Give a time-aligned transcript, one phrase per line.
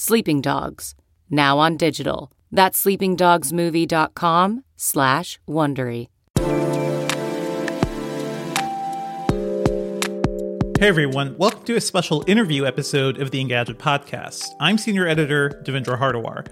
[0.00, 0.94] Sleeping Dogs,
[1.28, 2.30] now on digital.
[2.52, 6.06] That's sleepingdogsmovie.com slash Wondery.
[10.78, 14.46] Hey everyone, welcome to a special interview episode of the Engadget podcast.
[14.60, 16.46] I'm senior editor Devindra Hardawar.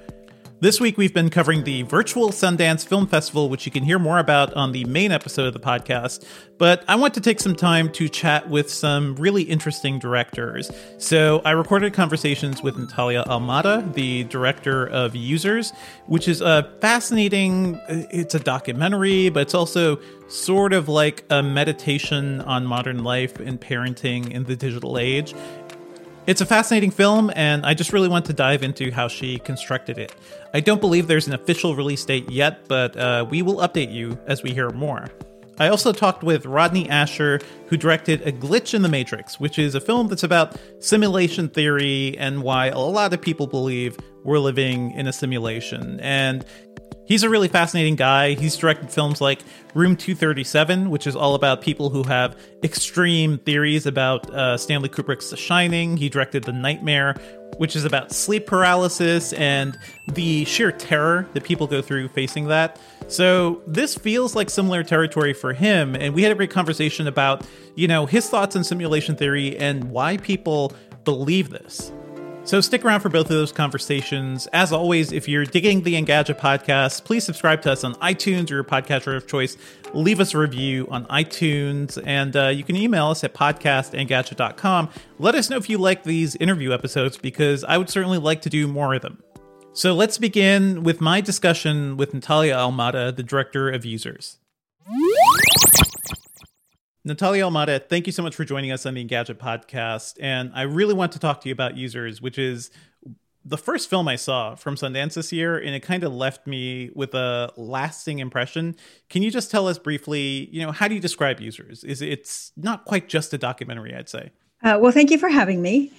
[0.59, 4.19] This week, we've been covering the virtual Sundance Film Festival, which you can hear more
[4.19, 6.27] about on the main episode of the podcast.
[6.57, 10.71] But I want to take some time to chat with some really interesting directors.
[10.97, 15.73] So I recorded conversations with Natalia Almada, the director of Users,
[16.07, 22.41] which is a fascinating, it's a documentary, but it's also sort of like a meditation
[22.41, 25.35] on modern life and parenting in the digital age.
[26.27, 29.97] It's a fascinating film, and I just really want to dive into how she constructed
[29.97, 30.13] it.
[30.53, 34.19] I don't believe there's an official release date yet, but uh, we will update you
[34.27, 35.07] as we hear more.
[35.61, 39.77] I also talked with Rodney Ascher, who directed A Glitch in the Matrix, which is
[39.77, 44.91] a film that's about simulation theory and why a lot of people believe we're living
[44.93, 46.01] in a simulation.
[46.01, 46.45] And
[47.07, 48.35] He's a really fascinating guy.
[48.35, 49.43] He's directed films like
[49.75, 55.31] Room 237, which is all about people who have extreme theories about uh, Stanley Kubrick's
[55.31, 55.97] The Shining.
[55.97, 57.15] He directed The Nightmare,
[57.59, 62.81] which is about sleep paralysis and the sheer terror that people go through facing that.
[63.07, 65.95] So this feels like similar territory for him.
[65.95, 67.47] And we had a great conversation about,
[67.77, 70.73] you know, his thoughts on simulation theory and why people
[71.05, 71.93] believe this.
[72.47, 74.47] So stick around for both of those conversations.
[74.53, 78.55] As always, if you're digging the Engadget podcast, please subscribe to us on iTunes or
[78.55, 79.57] your podcatcher of choice.
[79.95, 84.91] Leave us a review on iTunes, and uh, you can email us at podcastengadget.com.
[85.19, 88.49] Let us know if you like these interview episodes because I would certainly like to
[88.49, 89.21] do more of them.
[89.73, 94.39] So let's begin with my discussion with Natalia Almada, the director of Users.
[97.07, 100.19] Natalia Almada, thank you so much for joining us on the Engadget podcast.
[100.21, 102.73] And I really want to talk to you about Users, which is
[103.45, 106.91] the first film I saw from Sundance this year, and it kind of left me
[106.97, 108.75] with a lasting impression.
[109.09, 111.85] Can you just tell us briefly, you know, how do you describe Users?
[111.85, 114.33] Is it's not quite just a documentary, I'd say.
[114.65, 115.93] Uh, well, thank you for having me.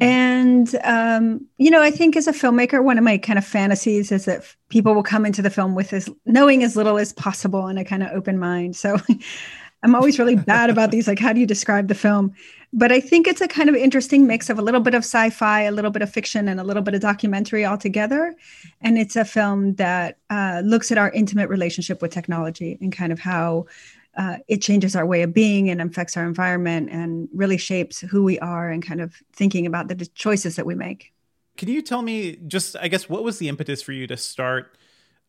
[0.00, 4.10] And, um, you know, I think as a filmmaker, one of my kind of fantasies
[4.10, 7.66] is that people will come into the film with as knowing as little as possible
[7.66, 8.76] and a kind of open mind.
[8.76, 8.96] So
[9.82, 11.06] I'm always really bad about these.
[11.06, 12.34] Like, how do you describe the film?
[12.72, 15.30] But I think it's a kind of interesting mix of a little bit of sci
[15.30, 18.34] fi, a little bit of fiction, and a little bit of documentary all together.
[18.80, 23.12] And it's a film that uh, looks at our intimate relationship with technology and kind
[23.12, 23.66] of how
[24.16, 28.24] uh, it changes our way of being and affects our environment and really shapes who
[28.24, 31.12] we are and kind of thinking about the choices that we make.
[31.56, 34.76] Can you tell me just, I guess, what was the impetus for you to start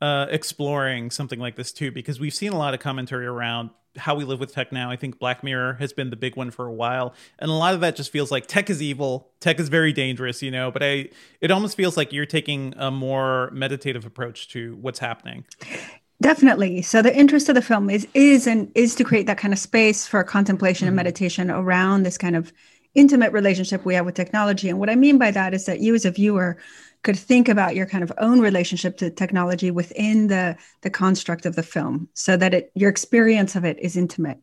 [0.01, 1.91] uh, exploring something like this too?
[1.91, 4.89] Because we've seen a lot of commentary around how we live with tech now.
[4.89, 7.73] I think Black Mirror has been the big one for a while, and a lot
[7.73, 10.71] of that just feels like tech is evil, tech is very dangerous, you know.
[10.71, 11.09] But I,
[11.41, 15.45] it almost feels like you're taking a more meditative approach to what's happening.
[16.21, 16.81] Definitely.
[16.81, 19.59] So the interest of the film is is and is to create that kind of
[19.59, 20.89] space for contemplation mm-hmm.
[20.89, 22.51] and meditation around this kind of
[22.95, 24.67] intimate relationship we have with technology.
[24.67, 26.57] And what I mean by that is that you as a viewer
[27.03, 31.55] could think about your kind of own relationship to technology within the the construct of
[31.55, 34.39] the film so that it your experience of it is intimate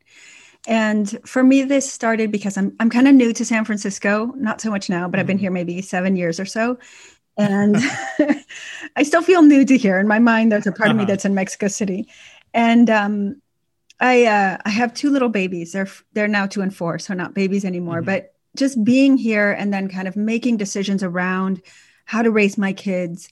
[0.66, 4.60] and for me this started because i'm, I'm kind of new to san francisco not
[4.60, 5.20] so much now but mm-hmm.
[5.20, 5.42] i've been mm-hmm.
[5.42, 6.78] here maybe seven years or so
[7.36, 7.76] and
[8.96, 10.90] i still feel new to here in my mind there's a part uh-huh.
[10.92, 11.12] of me uh-huh.
[11.12, 12.08] that's in mexico city
[12.54, 13.40] and um,
[14.00, 17.34] i uh, i have two little babies they're they're now two and four so not
[17.34, 18.06] babies anymore mm-hmm.
[18.06, 21.60] but just being here and then kind of making decisions around
[22.06, 23.28] how to raise my kids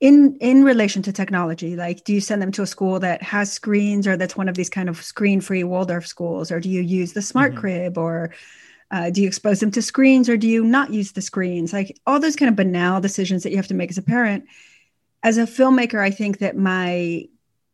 [0.00, 1.76] in in relation to technology.
[1.76, 4.54] Like do you send them to a school that has screens or that's one of
[4.54, 6.50] these kind of screen free waldorf schools?
[6.50, 7.60] Or do you use the smart mm-hmm.
[7.60, 7.98] crib?
[7.98, 8.32] Or
[8.90, 10.28] uh, do you expose them to screens?
[10.28, 11.72] Or do you not use the screens?
[11.72, 14.44] Like all those kind of banal decisions that you have to make as a parent.
[15.22, 17.24] As a filmmaker i think that my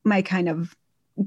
[0.04, 0.76] my kind of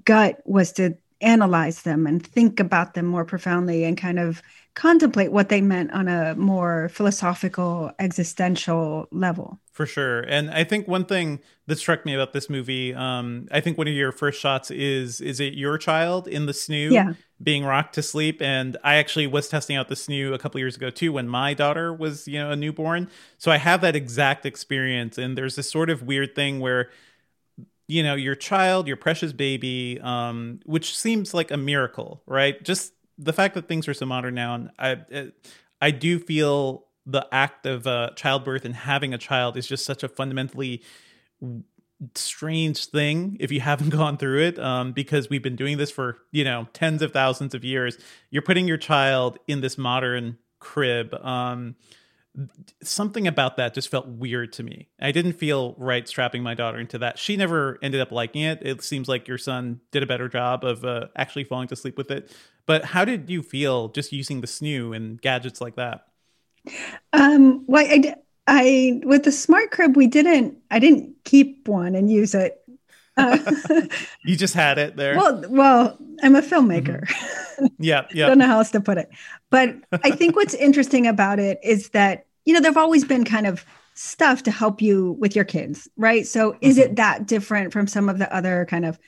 [0.06, 4.42] gut was to analyze them and think about them more profoundly and kind of
[4.76, 9.60] contemplate what they meant on a more philosophical, existential level.
[9.72, 10.22] For sure.
[10.22, 13.88] And I think one thing that struck me about this movie, um, I think one
[13.88, 17.14] of your first shots is is it your child in the snoo yeah.
[17.42, 18.42] being rocked to sleep?
[18.42, 21.54] And I actually was testing out the snoo a couple years ago too when my
[21.54, 23.10] daughter was, you know, a newborn.
[23.38, 25.18] So I have that exact experience.
[25.18, 26.90] And there's this sort of weird thing where
[27.88, 32.64] you know your child your precious baby um which seems like a miracle right?
[32.64, 35.32] Just the fact that things are so modern now and i
[35.80, 40.04] i do feel the act of uh, childbirth and having a child is just such
[40.04, 40.82] a fundamentally
[42.16, 46.18] strange thing if you haven't gone through it um, because we've been doing this for
[46.32, 47.98] you know tens of thousands of years.
[48.30, 51.76] You're putting your child in this modern crib um,
[52.82, 54.90] something about that just felt weird to me.
[55.00, 57.20] I didn't feel right strapping my daughter into that.
[57.20, 58.60] She never ended up liking it.
[58.62, 61.98] It seems like your son did a better job of uh, actually falling to sleep
[61.98, 62.36] with it.
[62.66, 66.08] But how did you feel just using the snoo and gadgets like that?
[67.12, 68.16] Um, well, I,
[68.48, 70.58] I with the smart crib, we didn't.
[70.72, 72.60] I didn't keep one and use it.
[73.16, 73.38] Uh,
[74.26, 75.16] you just had it there.
[75.16, 77.06] Well, well, I'm a filmmaker.
[77.06, 77.43] Mm-hmm.
[77.80, 78.28] Yeah, yeah.
[78.28, 79.10] Don't know how else to put it.
[79.50, 83.48] But I think what's interesting about it is that you know there've always been kind
[83.48, 83.66] of
[83.96, 86.26] stuff to help you with your kids, right?
[86.26, 86.92] So is mm-hmm.
[86.92, 89.00] it that different from some of the other kind of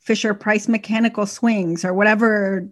[0.00, 2.68] Fisher Price mechanical swings or whatever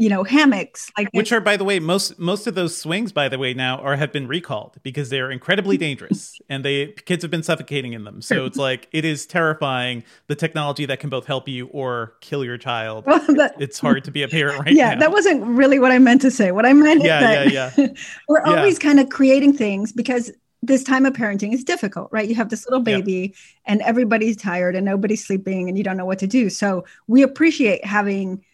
[0.00, 3.28] you know hammocks like which are by the way most most of those swings by
[3.28, 5.82] the way now are have been recalled because they're incredibly mm-hmm.
[5.82, 10.02] dangerous and they kids have been suffocating in them so it's like it is terrifying
[10.26, 14.02] the technology that can both help you or kill your child well, that, it's hard
[14.02, 15.00] to be a parent right yeah now.
[15.00, 17.86] that wasn't really what i meant to say what i meant yeah, that yeah yeah
[18.28, 18.56] we're yeah.
[18.56, 20.32] always kind of creating things because
[20.62, 22.28] this time of parenting is difficult, right?
[22.28, 23.32] You have this little baby yep.
[23.64, 26.50] and everybody's tired and nobody's sleeping and you don't know what to do.
[26.50, 28.44] So we appreciate having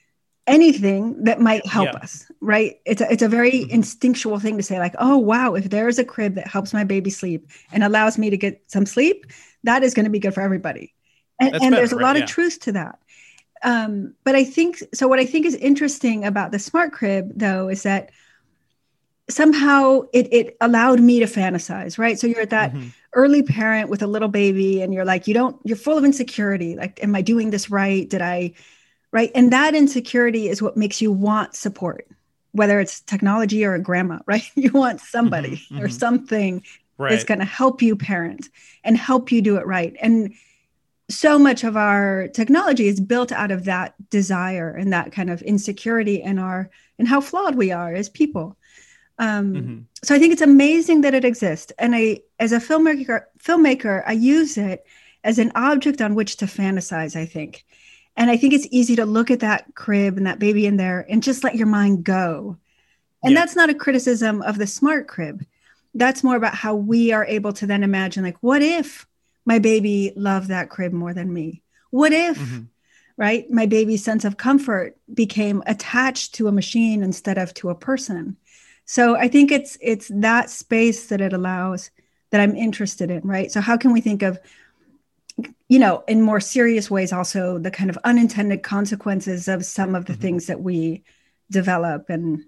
[0.46, 1.98] anything that might help yeah.
[1.98, 3.70] us right it's a, it's a very mm-hmm.
[3.70, 7.10] instinctual thing to say like oh wow if there's a crib that helps my baby
[7.10, 9.26] sleep and allows me to get some sleep
[9.64, 10.94] that is going to be good for everybody
[11.40, 12.02] and, and better, there's a right?
[12.02, 12.22] lot yeah.
[12.22, 12.98] of truth to that
[13.64, 17.68] um, but i think so what i think is interesting about the smart crib though
[17.68, 18.10] is that
[19.28, 22.88] somehow it, it allowed me to fantasize right so you're at that mm-hmm.
[23.14, 26.76] early parent with a little baby and you're like you don't you're full of insecurity
[26.76, 28.52] like am i doing this right did i
[29.16, 29.30] right?
[29.34, 32.06] And that insecurity is what makes you want support,
[32.52, 34.44] whether it's technology or a grandma, right?
[34.54, 35.96] You want somebody mm-hmm, or mm-hmm.
[35.96, 36.62] something
[36.98, 37.12] right.
[37.12, 38.50] that's going to help you parent
[38.84, 39.96] and help you do it right.
[40.02, 40.34] And
[41.08, 45.40] so much of our technology is built out of that desire and that kind of
[45.40, 46.68] insecurity in our
[46.98, 48.58] and how flawed we are as people.
[49.18, 49.78] Um, mm-hmm.
[50.04, 54.12] So I think it's amazing that it exists, and I, as a filmmaker, filmmaker, I
[54.12, 54.84] use it
[55.24, 57.16] as an object on which to fantasize.
[57.16, 57.64] I think,
[58.16, 61.04] and I think it's easy to look at that crib and that baby in there
[61.08, 62.56] and just let your mind go.
[63.22, 63.40] And yeah.
[63.40, 65.44] that's not a criticism of the smart crib.
[65.94, 69.06] That's more about how we are able to then imagine, like, what if
[69.44, 71.62] my baby loved that crib more than me?
[71.90, 72.64] What if, mm-hmm.
[73.16, 77.74] right, my baby's sense of comfort became attached to a machine instead of to a
[77.74, 78.36] person?
[78.84, 81.90] So I think it's it's that space that it allows
[82.30, 83.50] that I'm interested in, right?
[83.50, 84.38] So how can we think of
[85.68, 90.06] you know, in more serious ways, also the kind of unintended consequences of some of
[90.06, 90.22] the mm-hmm.
[90.22, 91.02] things that we
[91.50, 92.44] develop and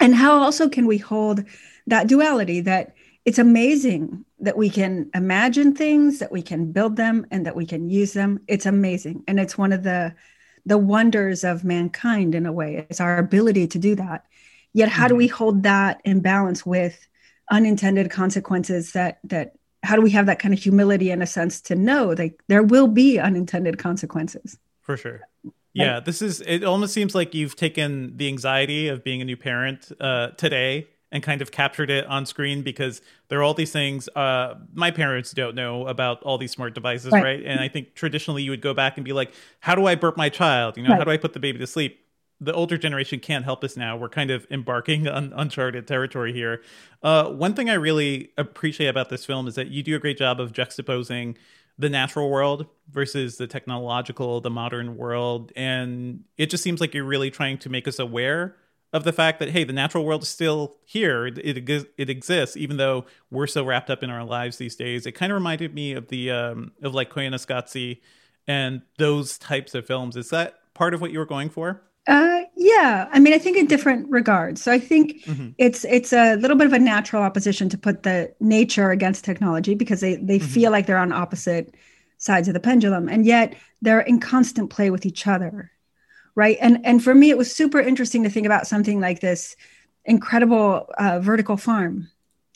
[0.00, 1.44] and how also can we hold
[1.86, 7.26] that duality that it's amazing that we can imagine things that we can build them
[7.30, 10.14] and that we can use them it's amazing and it's one of the
[10.66, 14.24] the wonders of mankind in a way it's our ability to do that
[14.72, 15.10] yet how mm-hmm.
[15.10, 17.06] do we hold that in balance with
[17.50, 19.54] unintended consequences that that
[19.84, 22.62] how do we have that kind of humility in a sense to know that there
[22.62, 25.20] will be unintended consequences for sure
[25.72, 29.36] yeah this is it almost seems like you've taken the anxiety of being a new
[29.36, 33.70] parent uh, today and kind of captured it on screen because there are all these
[33.70, 37.22] things uh, my parents don't know about all these smart devices right.
[37.22, 37.44] right.
[37.44, 40.16] and i think traditionally you would go back and be like how do i burp
[40.16, 40.98] my child you know right.
[40.98, 42.03] how do i put the baby to sleep
[42.44, 43.96] the older generation can't help us now.
[43.96, 46.62] We're kind of embarking on uncharted territory here.
[47.02, 50.18] Uh, one thing I really appreciate about this film is that you do a great
[50.18, 51.36] job of juxtaposing
[51.78, 55.52] the natural world versus the technological, the modern world.
[55.56, 58.56] And it just seems like you're really trying to make us aware
[58.92, 61.26] of the fact that, hey, the natural world is still here.
[61.26, 65.04] It, it, it exists, even though we're so wrapped up in our lives these days.
[65.04, 68.00] It kind of reminded me of the, um, of like Koyaanisqatsi
[68.46, 70.16] and those types of films.
[70.16, 71.82] Is that part of what you were going for?
[72.06, 74.62] Uh, yeah, I mean, I think in different regards.
[74.62, 75.50] So I think mm-hmm.
[75.56, 79.74] it's it's a little bit of a natural opposition to put the nature against technology
[79.74, 80.48] because they they mm-hmm.
[80.48, 81.74] feel like they're on opposite
[82.18, 85.70] sides of the pendulum, and yet they're in constant play with each other,
[86.34, 89.56] right and and for me it was super interesting to think about something like this
[90.04, 92.08] incredible uh, vertical farm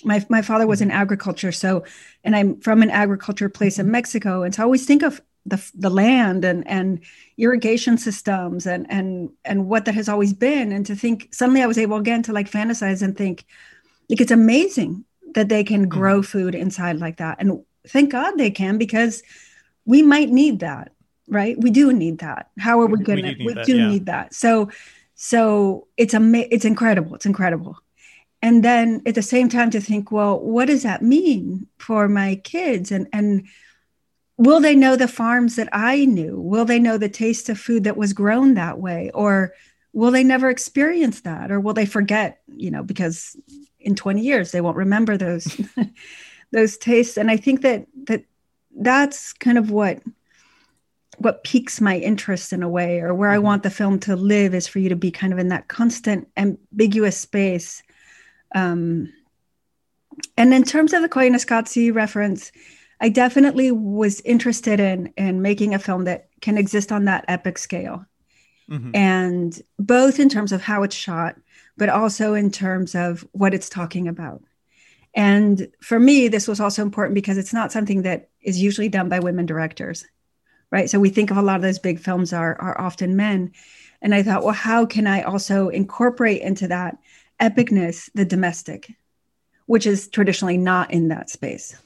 [0.04, 0.98] my my father was in mm-hmm.
[0.98, 1.84] agriculture so
[2.24, 5.70] and i'm from an agriculture place in mexico and so i always think of the,
[5.74, 7.00] the land and and
[7.36, 10.72] irrigation systems and and and what that has always been.
[10.72, 13.44] And to think suddenly i was able again to like fantasize and think
[14.08, 16.38] like it's amazing that they can grow mm-hmm.
[16.38, 17.38] food inside like that.
[17.40, 19.22] And thank god they can because
[19.84, 20.92] we might need that
[21.28, 21.56] right?
[21.60, 22.50] We do need that.
[22.58, 23.88] How are we going to we, do, we do yeah.
[23.88, 24.34] need that.
[24.34, 24.70] So
[25.14, 27.78] so it's ama- it's incredible it's incredible.
[28.40, 32.36] And then at the same time to think well what does that mean for my
[32.36, 32.90] kids?
[32.90, 33.46] And and
[34.38, 36.40] will they know the farms that i knew?
[36.40, 39.10] Will they know the taste of food that was grown that way?
[39.12, 39.52] Or
[39.92, 41.50] will they never experience that?
[41.50, 43.36] Or will they forget you know because
[43.80, 45.60] in 20 years they won't remember those
[46.52, 47.18] those tastes.
[47.18, 48.24] And i think that that
[48.80, 50.00] that's kind of what
[51.18, 53.44] what piques my interest in a way or where i mm-hmm.
[53.44, 56.28] want the film to live is for you to be kind of in that constant
[56.36, 57.82] ambiguous space.
[58.54, 59.12] Um,
[60.36, 62.50] and in terms of the Koyaanisqatsi reference,
[63.00, 67.58] I definitely was interested in in making a film that can exist on that epic
[67.58, 68.04] scale.
[68.70, 68.90] Mm-hmm.
[68.94, 71.36] And both in terms of how it's shot,
[71.76, 74.42] but also in terms of what it's talking about.
[75.14, 79.08] And for me, this was also important because it's not something that is usually done
[79.08, 80.04] by women directors,
[80.70, 80.90] right?
[80.90, 83.52] So we think of a lot of those big films are, are often men.
[84.02, 86.98] And I thought, well, how can I also incorporate into that
[87.40, 88.92] epicness the domestic,
[89.66, 91.76] which is traditionally not in that space.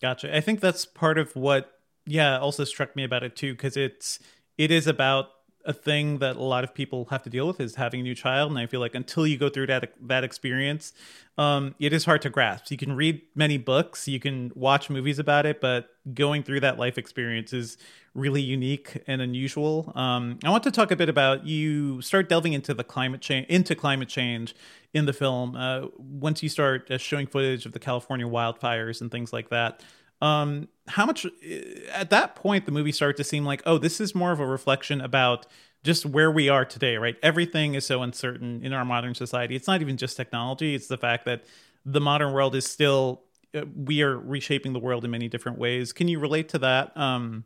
[0.00, 0.34] Gotcha.
[0.34, 1.72] I think that's part of what,
[2.06, 4.20] yeah, also struck me about it too, because it's
[4.56, 5.26] it is about
[5.64, 8.14] a thing that a lot of people have to deal with is having a new
[8.14, 10.92] child and i feel like until you go through that that experience
[11.36, 12.68] um, it is hard to grasp.
[12.68, 16.78] You can read many books you can watch movies about it but going through that
[16.78, 17.76] life experience is
[18.14, 19.92] really unique and unusual.
[19.94, 23.46] Um, i want to talk a bit about you start delving into the climate change
[23.48, 24.54] into climate change
[24.94, 25.54] in the film.
[25.54, 29.82] Uh, once you start uh, showing footage of the california wildfires and things like that
[30.20, 31.26] um how much
[31.92, 34.46] at that point the movie started to seem like oh this is more of a
[34.46, 35.46] reflection about
[35.84, 37.16] just where we are today right?
[37.22, 39.54] Everything is so uncertain in our modern society.
[39.54, 40.74] It's not even just technology.
[40.74, 41.44] It's the fact that
[41.84, 43.22] the modern world is still
[43.54, 45.92] uh, we are reshaping the world in many different ways.
[45.92, 46.96] Can you relate to that?
[46.96, 47.44] Um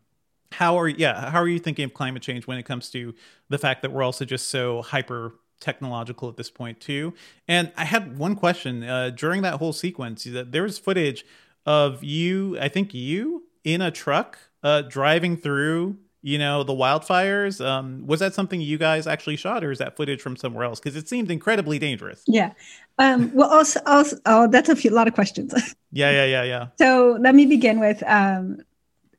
[0.52, 3.14] how are yeah how are you thinking of climate change when it comes to
[3.48, 7.14] the fact that we're also just so hyper technological at this point too?
[7.48, 11.24] And i had one question uh, during that whole sequence there was footage
[11.66, 17.64] of you, I think you in a truck uh, driving through, you know, the wildfires.
[17.64, 20.80] Um, was that something you guys actually shot, or is that footage from somewhere else?
[20.80, 22.22] Because it seemed incredibly dangerous.
[22.26, 22.52] Yeah.
[22.98, 25.52] Um, well, also, also, oh, that's a few, lot of questions.
[25.92, 26.66] yeah, yeah, yeah, yeah.
[26.78, 28.02] So let me begin with.
[28.06, 28.58] Um,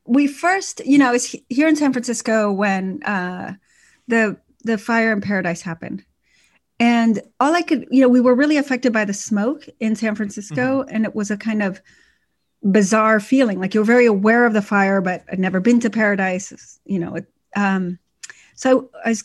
[0.06, 3.54] we first, you know, it's here in San Francisco when uh,
[4.08, 6.04] the the fire in Paradise happened.
[6.80, 10.14] And all I could, you know, we were really affected by the smoke in San
[10.14, 10.82] Francisco.
[10.82, 10.94] Mm-hmm.
[10.94, 11.80] And it was a kind of
[12.70, 16.78] bizarre feeling like you're very aware of the fire but i'd never been to paradise
[16.84, 17.18] you know
[17.56, 17.98] um,
[18.54, 19.24] so i was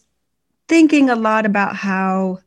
[0.68, 2.40] thinking a lot about how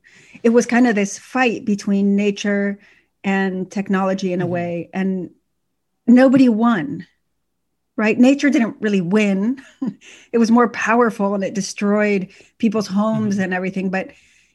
[0.42, 2.78] it was kind of this fight between nature
[3.24, 4.48] and technology in mm-hmm.
[4.48, 5.30] a way and
[6.06, 7.06] nobody won
[7.96, 9.62] right nature didn't really win
[10.32, 13.44] it was more powerful and it destroyed people's homes mm-hmm.
[13.44, 14.10] and everything but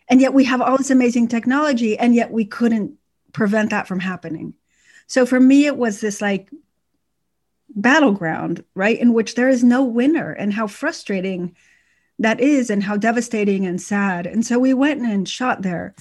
[0.08, 2.94] and yet we have all this amazing technology and yet we couldn't
[3.34, 4.54] prevent that from happening
[5.08, 6.50] so for me, it was this like
[7.70, 11.56] battleground, right, in which there is no winner, and how frustrating
[12.20, 14.28] that is, and how devastating and sad.
[14.28, 15.96] And so we went and shot there.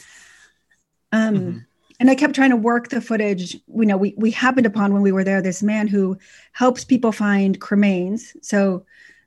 [1.12, 1.58] Um, mm-hmm.
[1.98, 3.54] And I kept trying to work the footage.
[3.54, 6.18] You know, we we happened upon when we were there this man who
[6.52, 8.84] helps people find cremains, so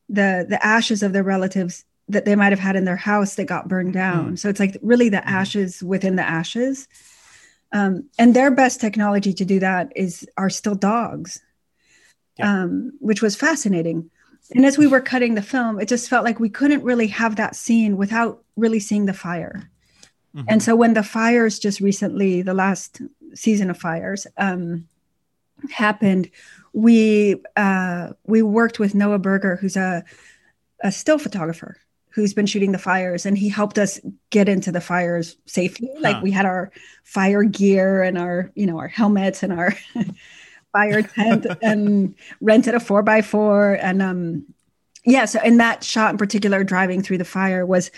[0.09, 3.45] the the ashes of their relatives that they might have had in their house that
[3.45, 4.33] got burned down.
[4.33, 4.39] Mm.
[4.39, 5.29] So it's like really the mm-hmm.
[5.29, 6.87] ashes within the ashes.
[7.71, 11.41] Um, and their best technology to do that is are still dogs,
[12.37, 12.63] yeah.
[12.63, 14.09] um, which was fascinating.
[14.55, 17.35] And as we were cutting the film, it just felt like we couldn't really have
[17.35, 19.69] that scene without really seeing the fire.
[20.35, 20.47] Mm-hmm.
[20.47, 23.01] And so when the fires just recently, the last
[23.35, 24.87] season of fires, um,
[25.71, 26.31] happened,
[26.73, 30.03] we uh, we worked with Noah Berger, who's a
[30.81, 31.77] a still photographer,
[32.11, 33.99] who's been shooting the fires and he helped us
[34.29, 36.01] get into the fires safely huh.
[36.01, 36.71] like we had our
[37.03, 39.75] fire gear and our you know our helmets and our
[40.71, 44.45] fire tent and rented a four by four and um
[45.05, 47.91] yeah so in that shot in particular driving through the fire was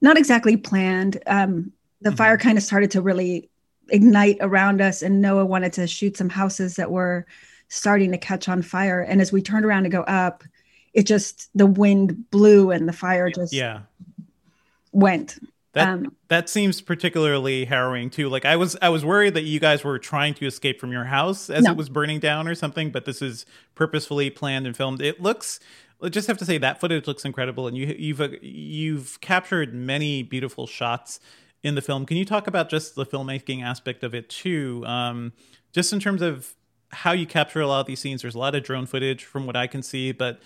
[0.00, 2.16] not exactly planned um the mm-hmm.
[2.16, 3.48] fire kind of started to really
[3.90, 7.26] ignite around us and noah wanted to shoot some houses that were
[7.68, 10.42] starting to catch on fire and as we turned around to go up
[10.98, 13.82] it just the wind blew and the fire just yeah
[14.90, 15.38] went.
[15.74, 18.28] That um, that seems particularly harrowing too.
[18.28, 21.04] Like I was I was worried that you guys were trying to escape from your
[21.04, 21.70] house as no.
[21.70, 25.00] it was burning down or something, but this is purposefully planned and filmed.
[25.00, 25.60] It looks
[26.02, 29.72] I just have to say that footage looks incredible, and you you've uh, you've captured
[29.72, 31.20] many beautiful shots
[31.62, 32.06] in the film.
[32.06, 34.84] Can you talk about just the filmmaking aspect of it too?
[34.84, 35.32] Um,
[35.72, 36.56] just in terms of
[36.90, 38.22] how you capture a lot of these scenes.
[38.22, 40.40] There's a lot of drone footage from what I can see, but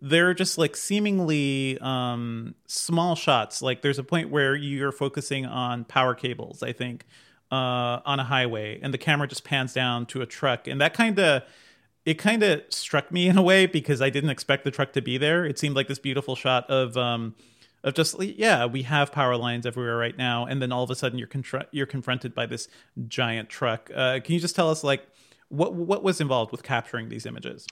[0.00, 3.62] they're just like seemingly um, small shots.
[3.62, 7.04] Like there's a point where you're focusing on power cables, I think,
[7.50, 10.94] uh, on a highway, and the camera just pans down to a truck, and that
[10.94, 11.42] kind of
[12.04, 15.02] it kind of struck me in a way because I didn't expect the truck to
[15.02, 15.44] be there.
[15.44, 17.34] It seemed like this beautiful shot of um,
[17.82, 20.94] of just yeah, we have power lines everywhere right now, and then all of a
[20.94, 21.28] sudden you're
[21.72, 22.68] you're confronted by this
[23.08, 23.90] giant truck.
[23.94, 25.06] Uh, can you just tell us like
[25.48, 27.66] what what was involved with capturing these images?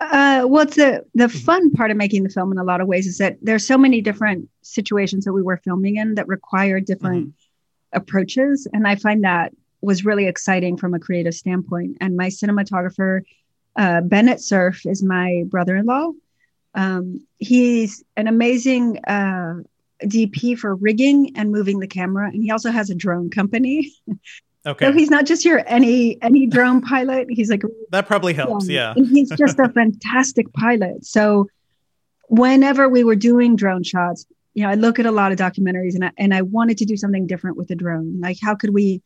[0.00, 1.38] Uh, well, it's the the mm-hmm.
[1.38, 3.78] fun part of making the film in a lot of ways is that there's so
[3.78, 7.96] many different situations that we were filming in that require different mm-hmm.
[7.98, 11.98] approaches, and I find that was really exciting from a creative standpoint.
[12.00, 13.20] And my cinematographer,
[13.76, 16.12] uh, Bennett Cerf, is my brother-in-law.
[16.74, 19.60] Um, he's an amazing uh,
[20.02, 23.92] DP for rigging and moving the camera, and he also has a drone company.
[24.66, 24.86] Okay.
[24.86, 27.26] So he's not just your any any drone pilot.
[27.28, 28.68] He's like that probably helps.
[28.68, 28.94] Yeah.
[28.96, 31.04] And he's just a fantastic pilot.
[31.04, 31.48] So
[32.28, 35.94] whenever we were doing drone shots, you know, I look at a lot of documentaries
[35.94, 38.20] and I, and I wanted to do something different with the drone.
[38.20, 39.02] Like how could we,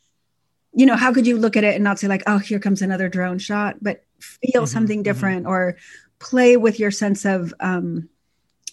[0.74, 2.80] you know, how could you look at it and not say like, oh, here comes
[2.80, 5.04] another drone shot, but feel mm-hmm, something mm-hmm.
[5.04, 5.52] different mm-hmm.
[5.52, 5.76] or
[6.20, 8.08] play with your sense of um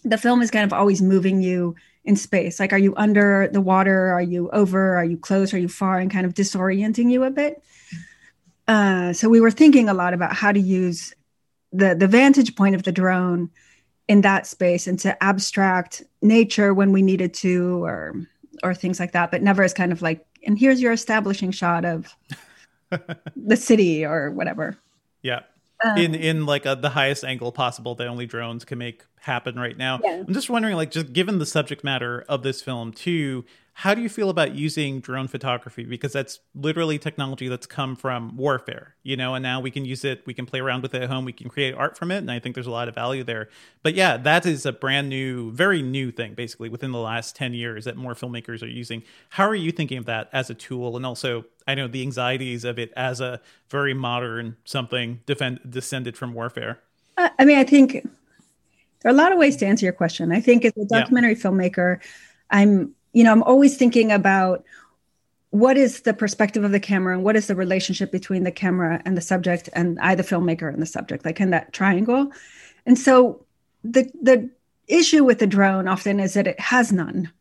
[0.04, 2.60] the film is kind of always moving you in space?
[2.60, 4.12] Like, are you under the water?
[4.12, 4.96] Are you over?
[4.96, 5.54] Are you close?
[5.54, 6.00] Are you far?
[6.00, 7.62] And kind of disorienting you a bit.
[8.68, 11.14] Uh, so we were thinking a lot about how to use
[11.72, 13.50] the the vantage point of the drone
[14.08, 18.16] in that space and to abstract nature when we needed to, or
[18.64, 21.86] or things like that, but never as kind of like, and here's your establishing shot
[21.86, 22.16] of
[23.36, 24.78] the city or whatever.
[25.22, 25.42] Yeah.
[25.84, 29.56] Um, in in like a, the highest angle possible that only drones can make happen
[29.56, 30.00] right now.
[30.04, 30.24] Yeah.
[30.26, 33.44] I'm just wondering, like, just given the subject matter of this film, too,
[33.78, 35.84] how do you feel about using drone photography?
[35.84, 40.06] Because that's literally technology that's come from warfare, you know, and now we can use
[40.06, 42.20] it, we can play around with it at home, we can create art from it,
[42.20, 43.50] and I think there's a lot of value there.
[43.84, 47.54] But yeah, that is a brand new, very new thing, basically, within the last 10
[47.54, 49.04] years that more filmmakers are using.
[49.28, 50.96] How are you thinking of that as a tool?
[50.96, 56.16] And also, I know the anxieties of it as a very modern something defend, descended
[56.16, 56.80] from warfare.
[57.18, 60.32] Uh, I mean, I think there are a lot of ways to answer your question.
[60.32, 61.44] I think as a documentary yeah.
[61.44, 62.00] filmmaker,
[62.50, 64.66] I'm, you know, I'm always thinking about
[65.52, 69.02] what is the perspective of the camera and what is the relationship between the camera
[69.06, 72.30] and the subject and I, the filmmaker, and the subject, like in that triangle.
[72.86, 73.46] And so
[73.86, 74.50] the the
[74.90, 77.32] issue with the drone often is that it has none.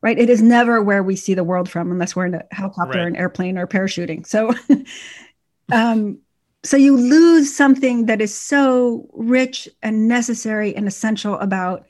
[0.00, 0.18] Right.
[0.18, 3.06] It is never where we see the world from unless we're in a helicopter, right.
[3.06, 4.26] an airplane, or parachuting.
[4.26, 4.52] So
[5.72, 6.18] um
[6.64, 11.86] so you lose something that is so rich and necessary and essential about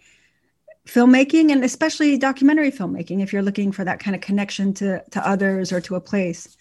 [0.86, 5.26] filmmaking and especially documentary filmmaking if you're looking for that kind of connection to to
[5.28, 6.56] others or to a place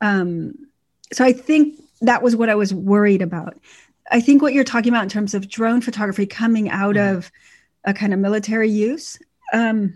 [0.00, 0.54] um,
[1.12, 3.58] so i think that was what i was worried about
[4.12, 7.16] i think what you're talking about in terms of drone photography coming out mm-hmm.
[7.16, 7.32] of
[7.84, 9.18] a kind of military use
[9.52, 9.92] um,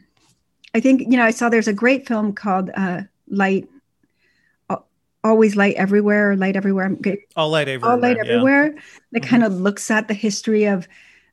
[0.75, 3.69] i think you know i saw there's a great film called uh, light
[5.25, 6.97] always light everywhere, light everywhere.
[7.37, 7.93] All light everywhere.
[7.93, 8.67] All light everywhere.
[8.75, 8.81] Yeah.
[9.13, 9.31] That mm-hmm.
[9.31, 10.89] kind of looks at the history of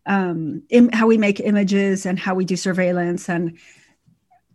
[0.09, 3.29] um, Im- how we make images and how we do surveillance.
[3.29, 3.57] And,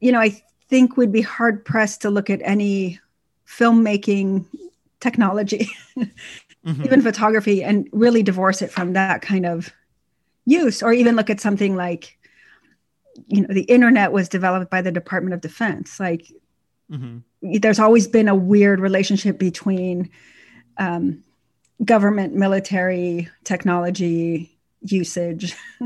[0.00, 3.00] you know, I think we'd be hard pressed to look at any
[3.48, 4.44] filmmaking
[5.00, 6.84] technology, mm-hmm.
[6.84, 9.72] even photography, and really divorce it from that kind of
[10.44, 12.18] use, or even look at something like,
[13.28, 15.98] you know, the internet was developed by the Department of Defense.
[15.98, 16.26] Like,
[16.90, 20.10] mm-hmm there's always been a weird relationship between
[20.78, 21.22] um,
[21.84, 24.53] government, military, technology
[24.85, 25.55] usage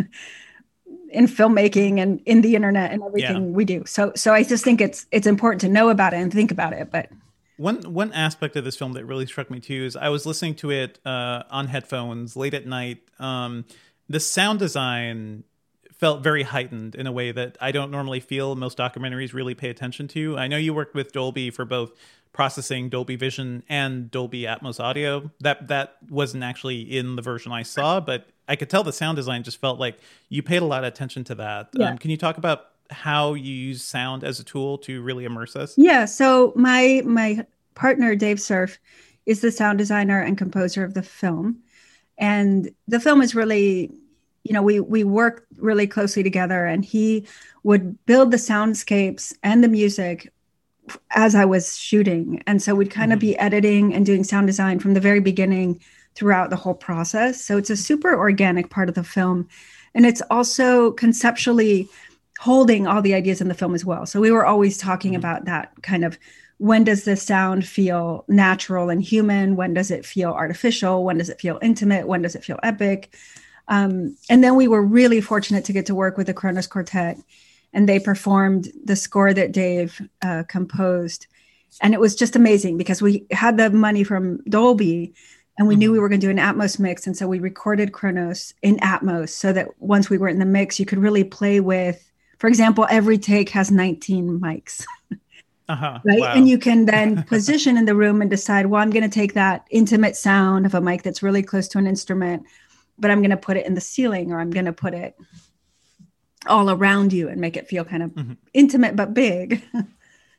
[1.11, 3.57] in filmmaking and in the internet and everything yeah.
[3.57, 3.85] we do.
[3.87, 6.73] So, so I just think it's it's important to know about it and think about
[6.73, 6.91] it.
[6.91, 7.11] But
[7.57, 10.55] one one aspect of this film that really struck me too is I was listening
[10.57, 13.03] to it uh, on headphones late at night.
[13.19, 13.65] Um,
[14.09, 15.45] the sound design
[15.99, 19.69] felt very heightened in a way that I don't normally feel most documentaries really pay
[19.69, 20.39] attention to.
[20.39, 21.93] I know you worked with Dolby for both
[22.33, 25.31] processing Dolby Vision and Dolby Atmos audio.
[25.41, 29.17] That that wasn't actually in the version I saw, but I could tell the sound
[29.17, 31.69] design just felt like you paid a lot of attention to that.
[31.73, 31.91] Yeah.
[31.91, 35.55] Um, can you talk about how you use sound as a tool to really immerse
[35.55, 35.75] us?
[35.77, 36.07] Yeah.
[36.07, 38.79] So my my partner Dave Cerf
[39.27, 41.59] is the sound designer and composer of the film,
[42.17, 43.93] and the film is really
[44.49, 47.27] you know, we we work really closely together, and he
[47.63, 50.33] would build the soundscapes and the music
[51.11, 53.33] as I was shooting, and so we'd kind of mm-hmm.
[53.33, 55.81] be editing and doing sound design from the very beginning
[56.19, 57.45] throughout the whole process.
[57.45, 59.49] So it's a super organic part of the film,
[59.95, 61.89] and it's also conceptually
[62.41, 64.05] holding all the ideas in the film as well.
[64.05, 65.21] So we were always talking mm-hmm.
[65.21, 66.19] about that kind of
[66.59, 69.55] when does the sound feel natural and human?
[69.55, 71.05] When does it feel artificial?
[71.05, 72.09] When does it feel intimate?
[72.09, 73.15] When does it feel epic?
[73.69, 77.19] Um, and then we were really fortunate to get to work with the Kronos Quartet,
[77.73, 81.27] and they performed the score that Dave uh, composed.
[81.81, 85.15] And it was just amazing because we had the money from Dolby
[85.59, 85.81] and we mm-hmm.
[85.81, 87.07] knew we were going to do an Atmos mix.
[87.07, 90.81] And so we recorded Kronos in Atmos so that once we were in the mix,
[90.81, 94.85] you could really play with, for example, every take has 19 mics.
[95.69, 95.99] Uh-huh.
[96.05, 96.21] Right.
[96.21, 96.33] Wow.
[96.33, 99.35] And you can then position in the room and decide, well, I'm going to take
[99.35, 102.47] that intimate sound of a mic that's really close to an instrument
[102.99, 105.17] but I'm going to put it in the ceiling or I'm going to put it
[106.47, 108.33] all around you and make it feel kind of mm-hmm.
[108.53, 109.63] intimate but big.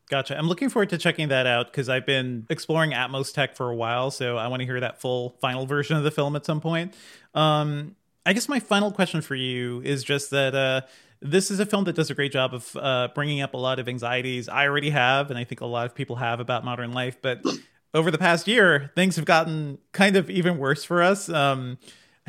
[0.09, 0.35] Gotcha.
[0.35, 3.75] I'm looking forward to checking that out because I've been exploring Atmos tech for a
[3.75, 6.59] while, so I want to hear that full final version of the film at some
[6.59, 6.95] point.
[7.35, 7.95] Um,
[8.25, 10.81] I guess my final question for you is just that uh,
[11.21, 13.77] this is a film that does a great job of uh, bringing up a lot
[13.77, 16.91] of anxieties I already have, and I think a lot of people have about modern
[16.91, 17.21] life.
[17.21, 17.45] But
[17.93, 21.29] over the past year, things have gotten kind of even worse for us.
[21.29, 21.77] Um,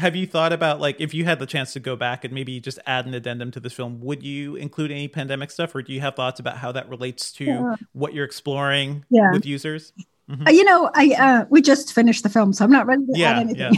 [0.00, 2.58] have you thought about like if you had the chance to go back and maybe
[2.58, 5.92] just add an addendum to this film would you include any pandemic stuff or do
[5.92, 7.76] you have thoughts about how that relates to yeah.
[7.92, 9.30] what you're exploring yeah.
[9.30, 9.92] with users
[10.28, 10.46] mm-hmm.
[10.46, 13.12] uh, you know i uh, we just finished the film so i'm not ready to
[13.14, 13.74] yeah, add anything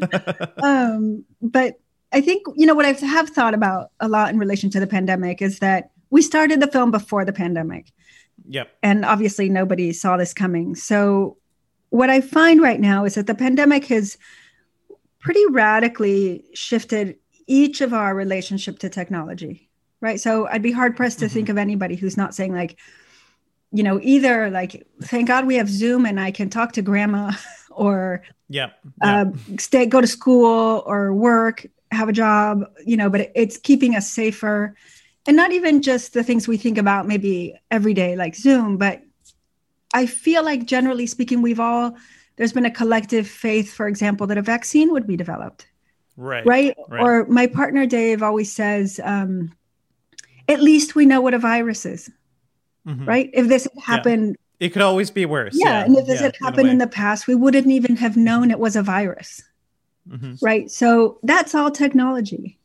[0.00, 0.46] yeah.
[0.62, 1.80] um, but
[2.12, 4.86] i think you know what i have thought about a lot in relation to the
[4.86, 7.90] pandemic is that we started the film before the pandemic
[8.46, 11.36] yep and obviously nobody saw this coming so
[11.90, 14.16] what i find right now is that the pandemic has
[15.24, 19.68] pretty radically shifted each of our relationship to technology
[20.00, 21.34] right so i'd be hard pressed to mm-hmm.
[21.34, 22.78] think of anybody who's not saying like
[23.72, 27.32] you know either like thank god we have zoom and i can talk to grandma
[27.70, 28.70] or yeah,
[29.02, 29.22] yeah.
[29.22, 29.24] Uh,
[29.58, 33.96] stay go to school or work have a job you know but it, it's keeping
[33.96, 34.76] us safer
[35.26, 39.02] and not even just the things we think about maybe every day like zoom but
[39.94, 41.96] i feel like generally speaking we've all
[42.36, 45.66] there's been a collective faith, for example, that a vaccine would be developed.
[46.16, 46.46] Right.
[46.46, 46.76] Right.
[46.88, 47.02] right.
[47.02, 49.52] Or my partner Dave always says, um,
[50.48, 52.10] at least we know what a virus is.
[52.86, 53.04] Mm-hmm.
[53.04, 53.30] Right.
[53.32, 54.66] If this had happened, yeah.
[54.66, 55.54] it could always be worse.
[55.56, 55.68] Yeah.
[55.68, 55.84] yeah.
[55.84, 58.58] And if this yeah, had happened in the past, we wouldn't even have known it
[58.58, 59.42] was a virus.
[60.08, 60.34] Mm-hmm.
[60.42, 60.70] Right.
[60.70, 62.58] So that's all technology.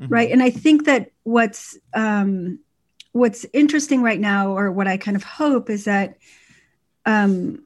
[0.00, 0.12] Mm-hmm.
[0.12, 0.30] Right.
[0.30, 2.60] And I think that what's um,
[3.12, 6.16] what's interesting right now, or what I kind of hope, is that
[7.04, 7.62] um,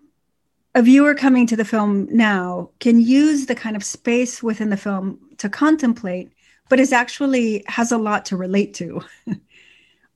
[0.76, 4.76] a viewer coming to the film now can use the kind of space within the
[4.76, 6.30] film to contemplate
[6.68, 9.00] but is actually has a lot to relate to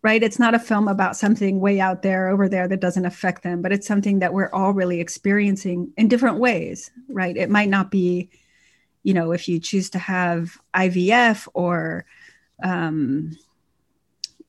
[0.03, 0.23] right?
[0.23, 3.63] It's not a film about something way out there over there that doesn't affect them
[3.63, 7.37] but it's something that we're all really experiencing in different ways right?
[7.37, 8.29] It might not be
[9.03, 12.05] you know if you choose to have ivf or
[12.63, 13.35] um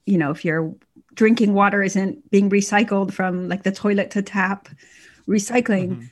[0.06, 0.76] you know if your
[1.14, 4.68] drinking water isn't being recycled from like the toilet to tap
[5.28, 5.90] recycling.
[5.90, 6.06] Mm-hmm.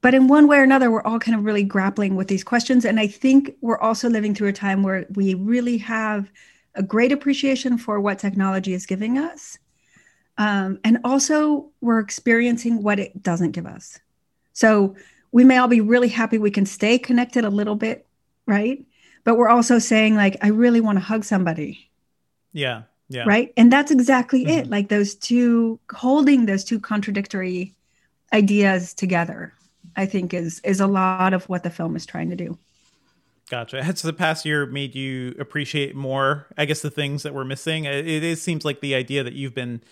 [0.00, 2.84] But in one way or another, we're all kind of really grappling with these questions.
[2.84, 6.30] And I think we're also living through a time where we really have
[6.74, 9.56] a great appreciation for what technology is giving us.
[10.36, 13.98] Um, and also, we're experiencing what it doesn't give us.
[14.52, 14.96] So
[15.32, 18.06] we may all be really happy we can stay connected a little bit,
[18.46, 18.84] right?
[19.22, 21.90] But we're also saying, like, I really want to hug somebody.
[22.52, 22.82] Yeah.
[23.08, 23.24] Yeah.
[23.26, 23.52] Right.
[23.56, 24.58] And that's exactly mm-hmm.
[24.58, 24.70] it.
[24.70, 27.74] Like those two holding those two contradictory
[28.34, 29.54] ideas together
[29.96, 32.58] i think is is a lot of what the film is trying to do
[33.50, 33.84] Gotcha.
[33.84, 37.84] Has the past year made you appreciate more, I guess, the things that we're missing?
[37.84, 39.82] It, it seems like the idea that you've been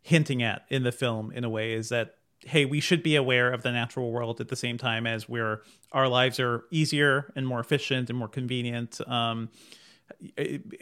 [0.00, 2.14] hinting at in the film, in a way, is that
[2.46, 5.60] hey, we should be aware of the natural world at the same time as where
[5.92, 8.98] our lives are easier and more efficient and more convenient.
[9.06, 9.50] Um,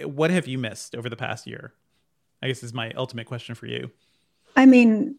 [0.04, 1.72] what have you missed over the past year?
[2.40, 3.90] I guess is my ultimate question for you.
[4.54, 5.16] I mean,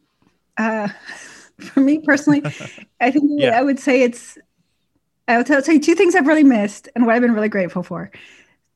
[0.57, 0.87] uh,
[1.73, 2.41] for me personally,
[2.99, 3.57] I think yeah.
[3.57, 4.37] I would say it's.
[5.27, 7.83] I would tell, you two things I've really missed and what I've been really grateful
[7.83, 8.09] for.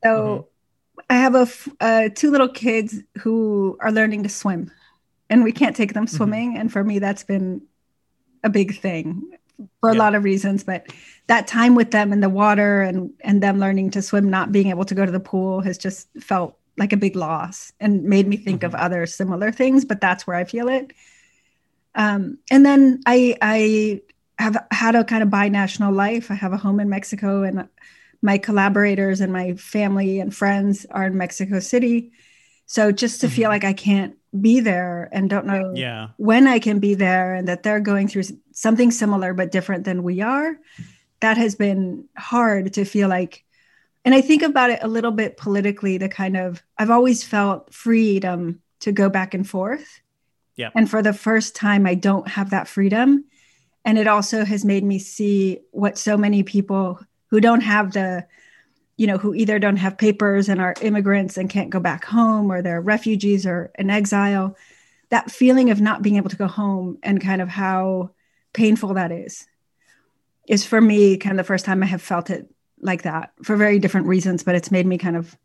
[0.04, 0.48] So,
[0.96, 1.00] mm-hmm.
[1.10, 1.48] I have a
[1.80, 4.70] uh, two little kids who are learning to swim,
[5.28, 6.16] and we can't take them mm-hmm.
[6.16, 6.50] swimming.
[6.50, 6.60] Mm-hmm.
[6.60, 7.62] And for me, that's been
[8.44, 9.22] a big thing
[9.80, 9.98] for a yeah.
[9.98, 10.62] lot of reasons.
[10.62, 10.92] But
[11.26, 14.68] that time with them in the water and and them learning to swim, not being
[14.68, 18.28] able to go to the pool, has just felt like a big loss and made
[18.28, 18.74] me think mm-hmm.
[18.74, 19.84] of other similar things.
[19.84, 20.92] But that's where I feel it.
[21.94, 24.02] Um, and then I I
[24.38, 26.30] have had a kind of binational life.
[26.30, 27.68] I have a home in Mexico, and
[28.22, 32.12] my collaborators and my family and friends are in Mexico City.
[32.66, 33.36] So just to mm-hmm.
[33.36, 36.08] feel like I can't be there and don't know yeah.
[36.16, 40.02] when I can be there and that they're going through something similar but different than
[40.02, 40.58] we are,
[41.20, 43.44] that has been hard to feel like.
[44.04, 47.72] And I think about it a little bit politically The kind of, I've always felt
[47.72, 50.00] freedom to go back and forth.
[50.56, 50.70] Yeah.
[50.74, 53.24] And for the first time, I don't have that freedom.
[53.84, 58.26] And it also has made me see what so many people who don't have the
[58.96, 62.50] you know who either don't have papers and are immigrants and can't go back home
[62.50, 64.56] or they're refugees or in exile
[65.08, 68.10] that feeling of not being able to go home and kind of how
[68.52, 69.46] painful that is
[70.46, 72.48] is for me kind of the first time i have felt it
[72.80, 75.36] like that for very different reasons but it's made me kind of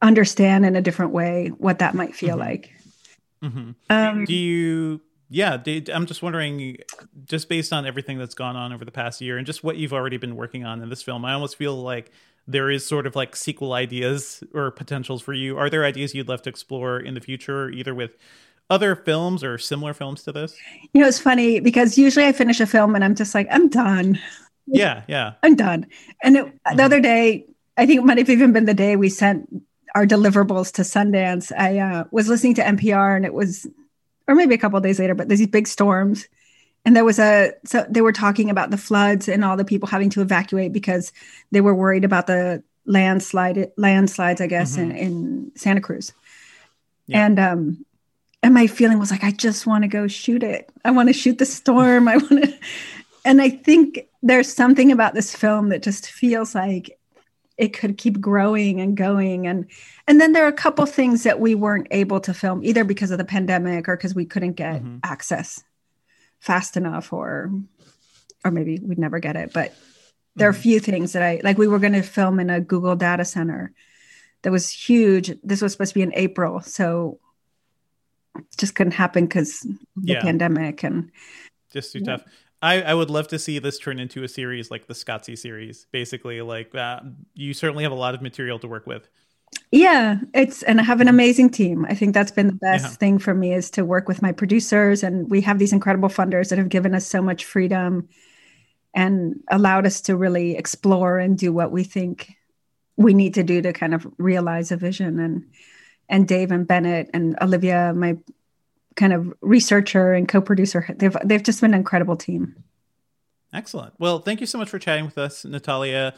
[0.00, 2.48] understand in a different way what that might feel mm-hmm.
[2.48, 2.72] like
[3.42, 3.70] mm-hmm.
[3.90, 5.00] um, do you
[5.32, 6.76] yeah, I'm just wondering,
[7.24, 9.94] just based on everything that's gone on over the past year and just what you've
[9.94, 12.10] already been working on in this film, I almost feel like
[12.46, 15.56] there is sort of like sequel ideas or potentials for you.
[15.56, 18.10] Are there ideas you'd love to explore in the future, either with
[18.68, 20.54] other films or similar films to this?
[20.92, 23.70] You know, it's funny because usually I finish a film and I'm just like, I'm
[23.70, 24.18] done.
[24.66, 25.32] Yeah, yeah.
[25.42, 25.86] I'm done.
[26.22, 26.76] And it, mm-hmm.
[26.76, 27.46] the other day,
[27.78, 29.48] I think it might have even been the day we sent
[29.94, 31.52] our deliverables to Sundance.
[31.56, 33.66] I uh, was listening to NPR and it was
[34.28, 36.28] or maybe a couple days later, but there's these big storms.
[36.84, 39.88] And there was a, so they were talking about the floods and all the people
[39.88, 41.12] having to evacuate because
[41.50, 44.90] they were worried about the landslide, landslides, I guess, mm-hmm.
[44.90, 46.12] in, in Santa Cruz.
[47.06, 47.26] Yeah.
[47.26, 47.86] And, um,
[48.42, 50.70] and my feeling was like, I just want to go shoot it.
[50.84, 52.08] I want to shoot the storm.
[52.08, 52.54] I want to,
[53.24, 56.98] and I think there's something about this film that just feels like
[57.58, 59.66] it could keep growing and going and
[60.06, 63.10] and then there are a couple things that we weren't able to film either because
[63.10, 64.98] of the pandemic or because we couldn't get mm-hmm.
[65.04, 65.62] access
[66.40, 67.52] fast enough or
[68.44, 69.74] or maybe we'd never get it but
[70.34, 70.56] there mm-hmm.
[70.56, 72.96] are a few things that i like we were going to film in a google
[72.96, 73.72] data center
[74.42, 77.18] that was huge this was supposed to be in april so
[78.36, 80.22] it just couldn't happen because the yeah.
[80.22, 81.10] pandemic and
[81.72, 82.16] just too yeah.
[82.16, 82.24] tough
[82.62, 85.86] I, I would love to see this turn into a series like the Qatsi series.
[85.90, 87.00] Basically, like uh,
[87.34, 89.08] you certainly have a lot of material to work with.
[89.70, 91.84] Yeah, it's and I have an amazing team.
[91.88, 92.90] I think that's been the best yeah.
[92.90, 96.48] thing for me is to work with my producers, and we have these incredible funders
[96.50, 98.08] that have given us so much freedom
[98.94, 102.36] and allowed us to really explore and do what we think
[102.96, 105.18] we need to do to kind of realize a vision.
[105.18, 105.46] And
[106.08, 108.18] and Dave and Bennett and Olivia, my
[108.96, 110.86] kind of researcher and co-producer.
[110.96, 112.56] They've they've just been an incredible team.
[113.52, 113.94] Excellent.
[113.98, 116.14] Well, thank you so much for chatting with us, Natalia.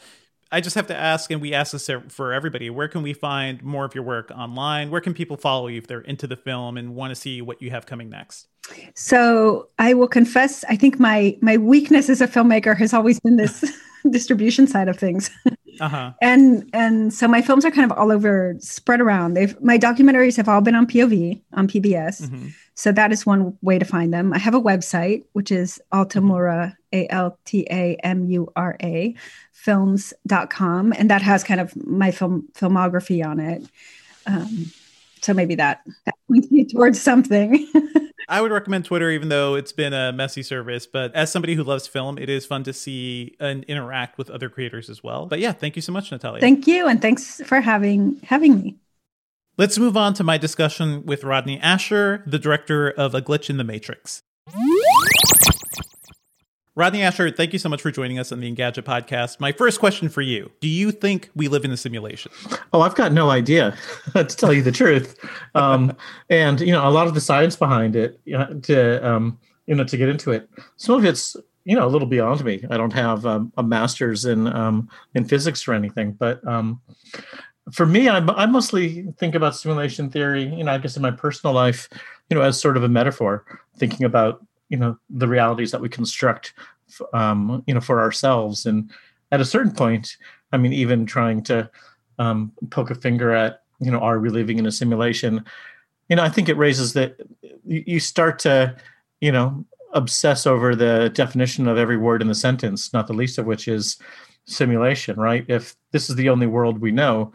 [0.51, 3.13] I just have to ask, and we ask this er, for everybody: Where can we
[3.13, 4.89] find more of your work online?
[4.89, 7.61] Where can people follow you if they're into the film and want to see what
[7.61, 8.47] you have coming next?
[8.93, 13.37] So I will confess, I think my my weakness as a filmmaker has always been
[13.37, 13.65] this
[14.11, 15.29] distribution side of things.
[15.79, 16.13] Uh-huh.
[16.21, 19.33] and and so my films are kind of all over, spread around.
[19.33, 22.23] They've my documentaries have all been on POV on PBS.
[22.23, 22.47] Mm-hmm.
[22.75, 24.33] So that is one way to find them.
[24.33, 29.15] I have a website, which is Altamura, A L T A M U R A,
[29.53, 30.93] films.com.
[30.97, 33.65] And that has kind of my film filmography on it.
[34.27, 34.71] Um,
[35.21, 37.67] so maybe that, that points you towards something.
[38.27, 40.85] I would recommend Twitter, even though it's been a messy service.
[40.87, 44.49] But as somebody who loves film, it is fun to see and interact with other
[44.49, 45.25] creators as well.
[45.25, 46.41] But yeah, thank you so much, Natalia.
[46.41, 48.75] Thank you, and thanks for having having me.
[49.57, 53.57] Let's move on to my discussion with Rodney Ascher, the director of A Glitch in
[53.57, 54.21] the Matrix.
[56.77, 59.39] Rodney Ascher, thank you so much for joining us on the Engadget podcast.
[59.39, 62.33] My first question for you Do you think we live in a simulation?
[62.73, 63.77] Oh, I've got no idea,
[64.13, 65.17] to tell you the truth.
[65.55, 65.95] Um,
[66.29, 69.75] and, you know, a lot of the science behind it, you know, to, um, you
[69.75, 72.61] know, to get into it, some of it's, you know, a little beyond me.
[72.69, 76.81] I don't have um, a master's in um, in physics or anything, but um,
[77.71, 81.11] for me, I, I mostly think about simulation theory, you know, I guess in my
[81.11, 81.87] personal life,
[82.29, 83.45] you know, as sort of a metaphor,
[83.77, 86.53] thinking about, you know, the realities that we construct,
[87.13, 88.65] um, you know, for ourselves.
[88.65, 88.91] And
[89.31, 90.17] at a certain point,
[90.51, 91.69] I mean, even trying to
[92.19, 95.43] um, poke a finger at, you know, are we living in a simulation?
[96.09, 97.19] You know, I think it raises that
[97.65, 98.75] you start to,
[99.21, 103.37] you know, obsess over the definition of every word in the sentence, not the least
[103.37, 103.97] of which is
[104.45, 105.45] simulation, right?
[105.47, 107.33] If this is the only world we know,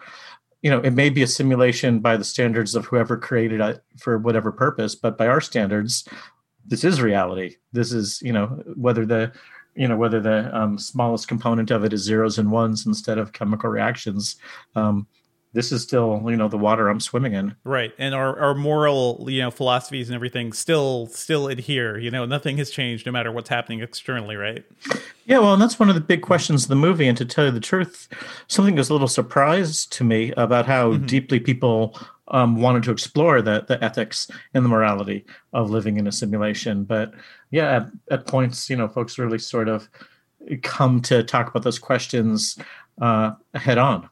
[0.63, 4.19] you know, it may be a simulation by the standards of whoever created it for
[4.19, 6.07] whatever purpose, but by our standards,
[6.71, 7.57] this is reality.
[7.73, 9.33] This is, you know, whether the,
[9.75, 13.33] you know, whether the um, smallest component of it is zeros and ones instead of
[13.33, 14.37] chemical reactions.
[14.77, 15.07] Um,
[15.53, 17.55] this is still you know the water i'm swimming in.
[17.65, 17.93] Right.
[17.99, 22.57] And our, our moral you know philosophies and everything still still adhere you know nothing
[22.59, 24.65] has changed no matter what's happening externally right?
[25.25, 27.09] Yeah well and that's one of the big questions of the movie.
[27.09, 28.09] And to tell you the truth
[28.47, 31.07] something was a little surprised to me about how mm-hmm.
[31.07, 36.07] deeply people um, wanted to explore the, the ethics and the morality of living in
[36.07, 36.85] a simulation.
[36.85, 37.13] But
[37.51, 39.89] yeah at, at points you know folks really sort of
[40.63, 42.59] come to talk about those questions
[43.03, 44.09] uh, head on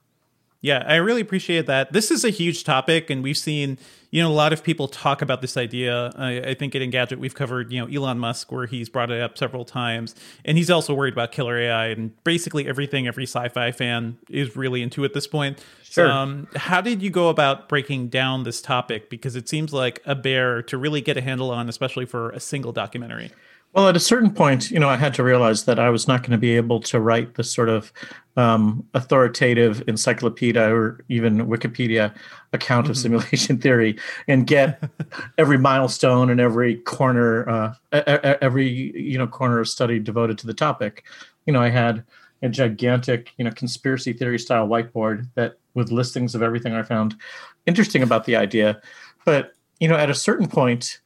[0.60, 1.92] yeah, I really appreciate that.
[1.92, 3.78] This is a huge topic, and we've seen,
[4.10, 6.10] you know, a lot of people talk about this idea.
[6.16, 9.22] I, I, think at Engadget we've covered, you know, Elon Musk, where he's brought it
[9.22, 13.70] up several times, and he's also worried about killer AI, and basically everything every sci-fi
[13.70, 15.62] fan is really into at this point.
[15.84, 16.10] Sure.
[16.10, 19.10] Um, how did you go about breaking down this topic?
[19.10, 22.40] Because it seems like a bear to really get a handle on, especially for a
[22.40, 23.30] single documentary.
[23.74, 26.22] Well, at a certain point, you know, I had to realize that I was not
[26.22, 27.92] going to be able to write the sort of
[28.36, 32.14] um, authoritative encyclopedia or even Wikipedia
[32.54, 32.92] account mm-hmm.
[32.92, 34.82] of simulation theory and get
[35.36, 37.74] every milestone and every corner, uh,
[38.40, 41.04] every you know corner of study devoted to the topic.
[41.46, 42.04] You know, I had
[42.42, 47.16] a gigantic, you know, conspiracy theory style whiteboard that with listings of everything I found
[47.66, 48.80] interesting about the idea,
[49.26, 51.00] but you know, at a certain point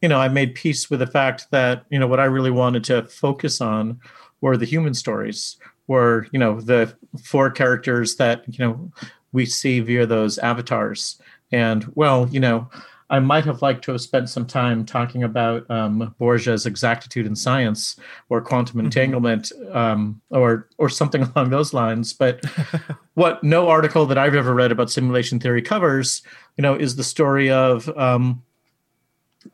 [0.00, 2.84] you know, I made peace with the fact that, you know, what I really wanted
[2.84, 4.00] to focus on
[4.40, 5.56] were the human stories,
[5.86, 8.92] were, you know, the four characters that, you know,
[9.32, 11.20] we see via those avatars.
[11.50, 12.68] And well, you know,
[13.10, 17.34] I might have liked to have spent some time talking about um, Borges's exactitude in
[17.34, 17.96] science
[18.28, 18.86] or quantum mm-hmm.
[18.86, 22.12] entanglement um, or or something along those lines.
[22.12, 22.44] But
[23.14, 26.22] what no article that I've ever read about simulation theory covers,
[26.56, 28.42] you know, is the story of um,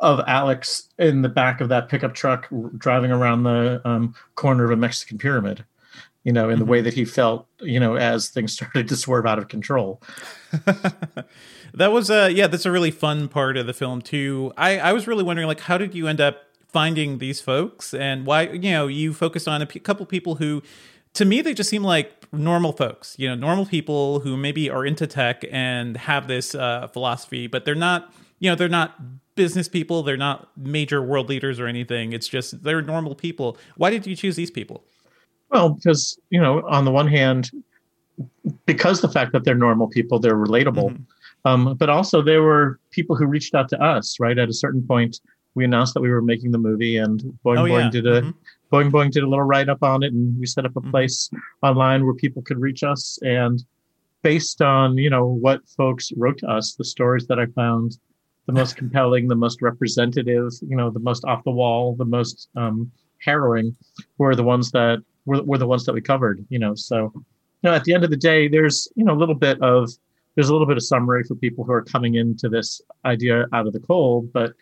[0.00, 4.70] of Alex in the back of that pickup truck driving around the um, corner of
[4.70, 5.64] a Mexican pyramid,
[6.24, 6.60] you know, in mm-hmm.
[6.60, 10.02] the way that he felt, you know, as things started to swerve out of control.
[11.74, 14.52] that was a, yeah, that's a really fun part of the film too.
[14.56, 18.26] I, I was really wondering, like, how did you end up finding these folks and
[18.26, 20.62] why, you know, you focused on a p- couple people who,
[21.12, 24.84] to me, they just seem like normal folks, you know, normal people who maybe are
[24.84, 28.96] into tech and have this uh, philosophy, but they're not, you know, they're not
[29.34, 30.02] business people.
[30.02, 32.12] They're not major world leaders or anything.
[32.12, 33.56] It's just they're normal people.
[33.76, 34.84] Why did you choose these people?
[35.50, 37.50] Well, because you know, on the one hand,
[38.66, 40.90] because the fact that they're normal people, they're relatable.
[40.90, 41.02] Mm-hmm.
[41.46, 44.18] Um, but also, they were people who reached out to us.
[44.18, 45.20] Right at a certain point,
[45.54, 47.90] we announced that we were making the movie, and Boing oh, Boing yeah.
[47.90, 48.74] did a mm-hmm.
[48.74, 50.90] Boing Boing did a little write up on it, and we set up a mm-hmm.
[50.90, 51.30] place
[51.62, 53.18] online where people could reach us.
[53.22, 53.62] And
[54.22, 57.98] based on you know what folks wrote to us, the stories that I found
[58.46, 62.48] the most compelling, the most representative, you know, the most off the wall, the most
[62.56, 62.90] um,
[63.24, 63.74] harrowing
[64.18, 66.74] were the ones that were, were the ones that we covered, you know.
[66.74, 67.22] So, you
[67.70, 69.90] know, at the end of the day, there's, you know, a little bit of,
[70.34, 73.66] there's a little bit of summary for people who are coming into this idea out
[73.66, 74.52] of the cold, but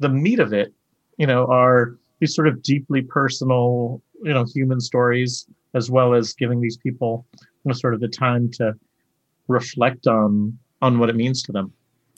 [0.00, 0.74] the meat of it,
[1.16, 6.34] you know, are these sort of deeply personal, you know, human stories, as well as
[6.34, 8.74] giving these people, you know, sort of the time to
[9.48, 11.72] reflect on on what it means to them.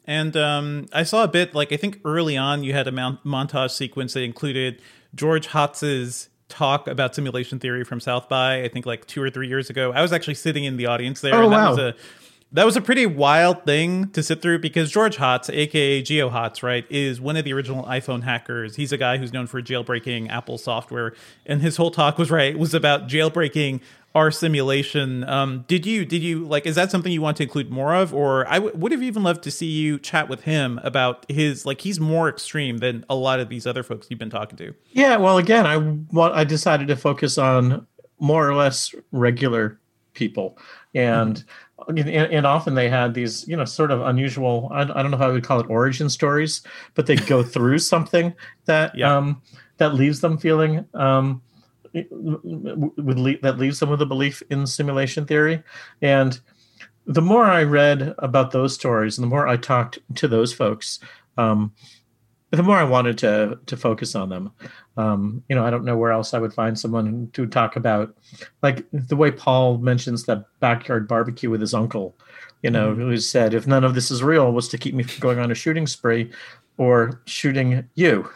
[0.07, 3.25] And um, I saw a bit, like, I think early on you had a mount-
[3.25, 4.81] montage sequence that included
[5.15, 9.49] George Hotz's talk about simulation theory from South by, I think like two or three
[9.49, 9.93] years ago.
[9.93, 11.35] I was actually sitting in the audience there.
[11.35, 11.71] Oh, and that wow.
[11.71, 11.95] Was a,
[12.53, 16.63] that was a pretty wild thing to sit through because George Hotz, aka Geo Hotz,
[16.63, 18.77] right, is one of the original iPhone hackers.
[18.77, 21.15] He's a guy who's known for jailbreaking Apple software,
[21.45, 23.81] and his whole talk was right was about jailbreaking
[24.17, 25.29] our simulation.
[25.29, 28.15] Um, did you did you like is that something you want to include more of,
[28.15, 31.67] or I w- would have even loved to see you chat with him about his
[31.67, 34.75] like he's more extreme than a lot of these other folks you've been talking to.
[34.93, 37.87] Yeah, well, again, I want I decided to focus on
[38.19, 39.79] more or less regular
[40.15, 40.59] people
[40.95, 41.37] and.
[41.37, 41.51] Mm-hmm.
[41.89, 44.71] And, and, often they had these, you know, sort of unusual.
[44.73, 46.63] I, I, don't know if I would call it origin stories,
[46.95, 48.33] but they go through something
[48.65, 49.15] that yeah.
[49.15, 49.43] um,
[49.77, 51.43] that leaves them feeling um,
[52.11, 55.63] would lead, that leaves them with a belief in simulation theory.
[56.03, 56.39] And
[57.07, 60.99] the more I read about those stories and the more I talked to those folks,
[61.39, 61.73] um,
[62.51, 64.53] the more I wanted to to focus on them.
[64.97, 68.17] Um, you know, I don't know where else I would find someone to talk about,
[68.63, 72.17] like the way Paul mentions that backyard barbecue with his uncle.
[72.63, 73.03] You know, mm-hmm.
[73.03, 75.51] who said, "If none of this is real, was to keep me from going on
[75.51, 76.31] a shooting spree,
[76.79, 78.29] or shooting you."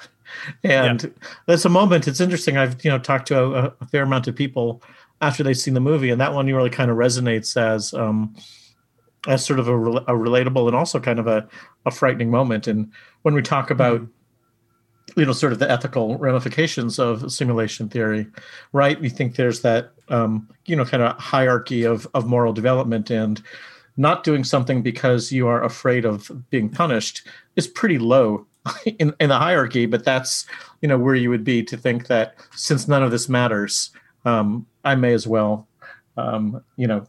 [0.64, 1.10] And yeah.
[1.46, 2.08] that's a moment.
[2.08, 2.56] It's interesting.
[2.56, 4.82] I've you know talked to a, a, fair amount of people
[5.20, 8.34] after they've seen the movie, and that one really kind of resonates as um,
[9.26, 11.46] as sort of a, a, relatable and also kind of a,
[11.86, 12.66] a frightening moment.
[12.66, 12.90] And
[13.22, 15.20] when we talk about mm-hmm.
[15.20, 18.26] you know sort of the ethical ramifications of simulation theory,
[18.72, 19.00] right?
[19.00, 23.42] We think there's that um, you know kind of hierarchy of of moral development and
[23.96, 27.26] not doing something because you are afraid of being punished
[27.56, 28.46] is pretty low
[28.98, 29.86] in, in the hierarchy.
[29.86, 30.46] But that's
[30.80, 33.90] you know where you would be to think that since none of this matters,
[34.24, 35.66] um, I may as well
[36.16, 37.06] um, you know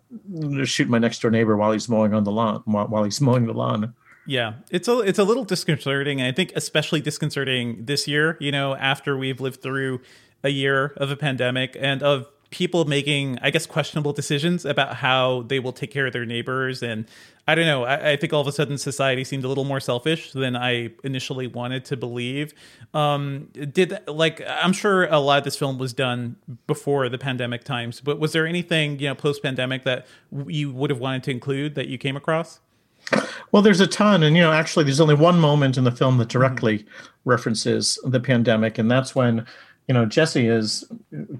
[0.65, 3.53] shoot my next door neighbor while he's mowing on the lawn while, he's mowing the
[3.53, 3.93] lawn.
[4.27, 6.21] Yeah, it's a it's a little disconcerting.
[6.21, 8.37] I think especially disconcerting this year.
[8.39, 10.01] You know, after we've lived through
[10.43, 15.43] a year of a pandemic and of people making, I guess, questionable decisions about how
[15.47, 16.83] they will take care of their neighbors.
[16.83, 17.07] And
[17.47, 19.79] I don't know, I, I think all of a sudden society seemed a little more
[19.79, 22.53] selfish than I initially wanted to believe.
[22.93, 26.35] Um, did like I'm sure a lot of this film was done
[26.67, 30.05] before the pandemic times, but was there anything you know post pandemic that
[30.45, 32.59] you would have wanted to include that you came across?
[33.51, 36.17] Well, there's a ton, and you know, actually, there's only one moment in the film
[36.19, 37.05] that directly mm-hmm.
[37.25, 39.45] references the pandemic, and that's when
[39.87, 40.85] you know Jesse is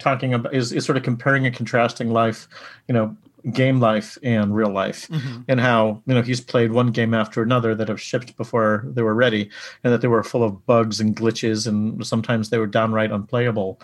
[0.02, 2.47] talking about is, is sort of comparing and contrasting life,
[2.88, 3.16] you know,
[3.49, 5.41] game life and real life, mm-hmm.
[5.47, 9.02] and how you know he's played one game after another that have shipped before they
[9.02, 9.49] were ready,
[9.84, 13.80] and that they were full of bugs and glitches, and sometimes they were downright unplayable.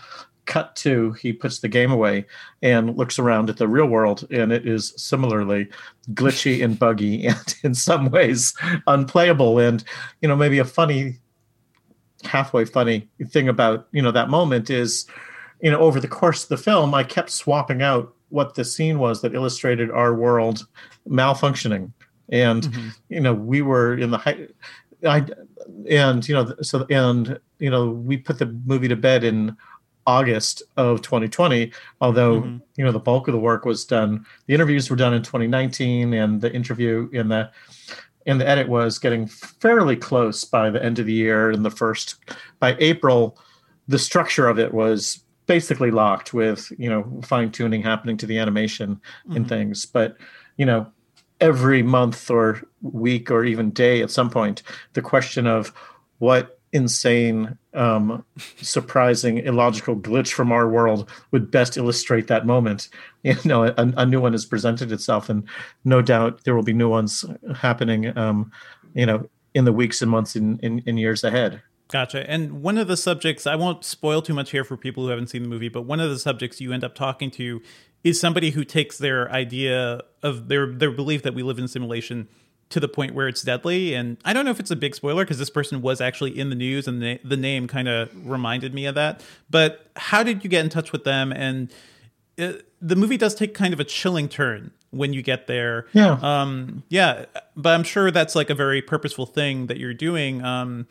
[0.46, 2.26] Cut to he puts the game away
[2.62, 5.68] and looks around at the real world and it is similarly
[6.14, 8.54] glitchy and buggy and in some ways
[8.88, 9.60] unplayable.
[9.60, 9.84] And
[10.22, 11.20] you know maybe a funny
[12.24, 15.06] halfway funny thing about you know that moment is
[15.62, 19.00] you know over the course of the film i kept swapping out what the scene
[19.00, 20.68] was that illustrated our world
[21.08, 21.92] malfunctioning
[22.30, 22.90] and mm-hmm.
[23.10, 24.48] you know we were in the high
[25.06, 25.26] I
[25.90, 29.56] and you know so and you know we put the movie to bed in
[30.06, 31.72] August of 2020.
[32.02, 32.58] Although mm-hmm.
[32.76, 36.14] you know the bulk of the work was done, the interviews were done in 2019,
[36.14, 37.52] and the interview in the
[38.26, 41.52] in the edit was getting fairly close by the end of the year.
[41.52, 42.16] And the first
[42.60, 43.38] by April,
[43.88, 48.38] the structure of it was basically locked with you know fine tuning happening to the
[48.38, 49.36] animation mm-hmm.
[49.36, 49.86] and things.
[49.86, 50.18] But
[50.58, 50.88] you know
[51.40, 55.72] every month or week or even day at some point the question of
[56.18, 58.26] what insane, um,
[58.62, 62.90] surprising, illogical glitch from our world would best illustrate that moment.
[63.24, 65.44] You know, a, a, new one has presented itself, and
[65.84, 67.26] no doubt there will be new ones
[67.58, 68.18] happening.
[68.18, 68.54] Um,
[68.94, 71.62] you know, in the weeks and months in, in, in years ahead.
[71.90, 72.30] Gotcha.
[72.30, 75.28] And one of the subjects, I won't spoil too much here for people who haven't
[75.28, 77.62] seen the movie, but one of the subjects you end up talking to
[78.04, 82.28] is somebody who takes their idea of their their belief that we live in simulation
[82.70, 83.94] to the point where it's deadly.
[83.94, 86.50] And I don't know if it's a big spoiler because this person was actually in
[86.50, 89.22] the news and the, the name kind of reminded me of that.
[89.50, 91.32] But how did you get in touch with them?
[91.32, 91.72] And
[92.36, 95.88] it, uh, the movie does take kind of a chilling turn when you get there.
[95.94, 96.20] Yeah.
[96.22, 97.26] Um, yeah.
[97.56, 100.44] But I'm sure that's like a very purposeful thing that you're doing.
[100.44, 100.88] Um,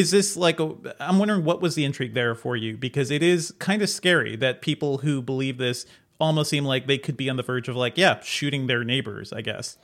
[0.00, 3.22] is this like a, I'm wondering what was the intrigue there for you because it
[3.22, 5.84] is kind of scary that people who believe this
[6.18, 9.32] almost seem like they could be on the verge of like yeah shooting their neighbors
[9.32, 9.78] i guess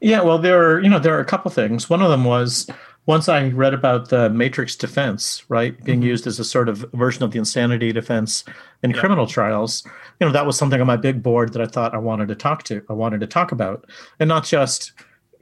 [0.00, 2.66] yeah well there are you know there are a couple things one of them was
[3.04, 6.08] once i read about the matrix defense right being mm-hmm.
[6.08, 8.44] used as a sort of version of the insanity defense
[8.82, 8.98] in yeah.
[8.98, 9.82] criminal trials
[10.20, 12.34] you know that was something on my big board that i thought i wanted to
[12.34, 13.84] talk to i wanted to talk about
[14.18, 14.92] and not just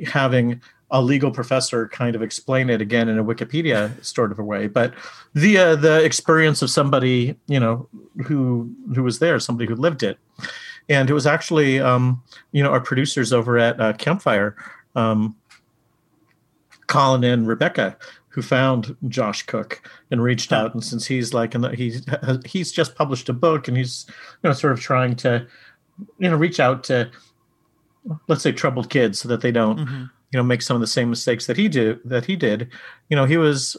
[0.06, 0.60] having
[0.92, 4.66] a legal professor kind of explain it again in a Wikipedia sort of a way,
[4.66, 4.92] but
[5.34, 7.88] the uh, the experience of somebody you know
[8.26, 10.18] who who was there, somebody who lived it,
[10.90, 12.22] and it was actually um,
[12.52, 14.54] you know our producers over at uh, Campfire,
[14.94, 15.34] um,
[16.88, 17.96] Colin and Rebecca,
[18.28, 22.04] who found Josh Cooke and reached out, and since he's like and he's
[22.44, 24.04] he's just published a book and he's
[24.42, 25.46] you know sort of trying to
[26.18, 27.10] you know reach out to
[28.28, 29.78] let's say troubled kids so that they don't.
[29.78, 32.70] Mm-hmm you know make some of the same mistakes that he did that he did
[33.08, 33.76] you know he was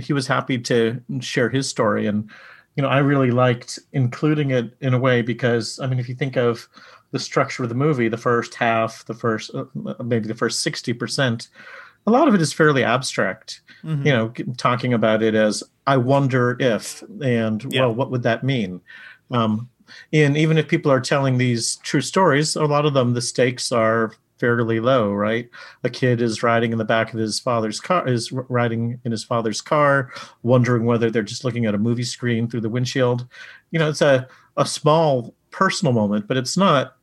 [0.00, 2.28] he was happy to share his story and
[2.76, 6.14] you know i really liked including it in a way because i mean if you
[6.14, 6.68] think of
[7.12, 9.64] the structure of the movie the first half the first uh,
[10.04, 11.48] maybe the first 60%
[12.06, 14.06] a lot of it is fairly abstract mm-hmm.
[14.06, 17.82] you know talking about it as i wonder if and yeah.
[17.82, 18.80] well what would that mean
[19.30, 19.68] um,
[20.12, 23.72] and even if people are telling these true stories a lot of them the stakes
[23.72, 25.48] are fairly low, right?
[25.84, 29.24] A kid is riding in the back of his father's car, is riding in his
[29.24, 30.12] father's car,
[30.42, 33.26] wondering whether they're just looking at a movie screen through the windshield.
[33.70, 36.96] You know, it's a, a small personal moment, but it's not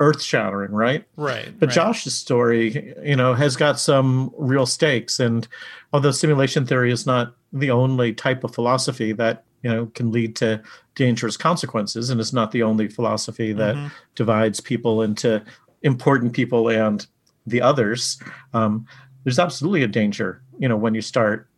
[0.00, 1.04] earth shattering, right?
[1.16, 1.56] Right.
[1.58, 1.74] But right.
[1.74, 5.20] Josh's story, you know, has got some real stakes.
[5.20, 5.46] And
[5.92, 10.36] although simulation theory is not the only type of philosophy that you know can lead
[10.36, 10.60] to
[10.94, 13.88] dangerous consequences and it's not the only philosophy that mm-hmm.
[14.14, 15.42] divides people into
[15.82, 17.06] important people and
[17.46, 18.20] the others,
[18.54, 18.86] um,
[19.24, 21.48] there's absolutely a danger, you know, when you start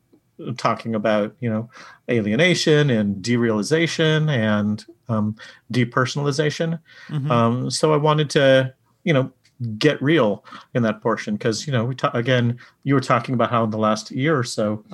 [0.57, 1.69] talking about, you know,
[2.11, 5.37] alienation and derealization and um,
[5.73, 6.79] depersonalization.
[7.09, 7.31] Mm-hmm.
[7.31, 9.33] Um, so I wanted to, you know,
[9.79, 10.45] get real
[10.75, 13.71] in that portion because you know we ta- again you were talking about how in
[13.71, 14.85] the last year or so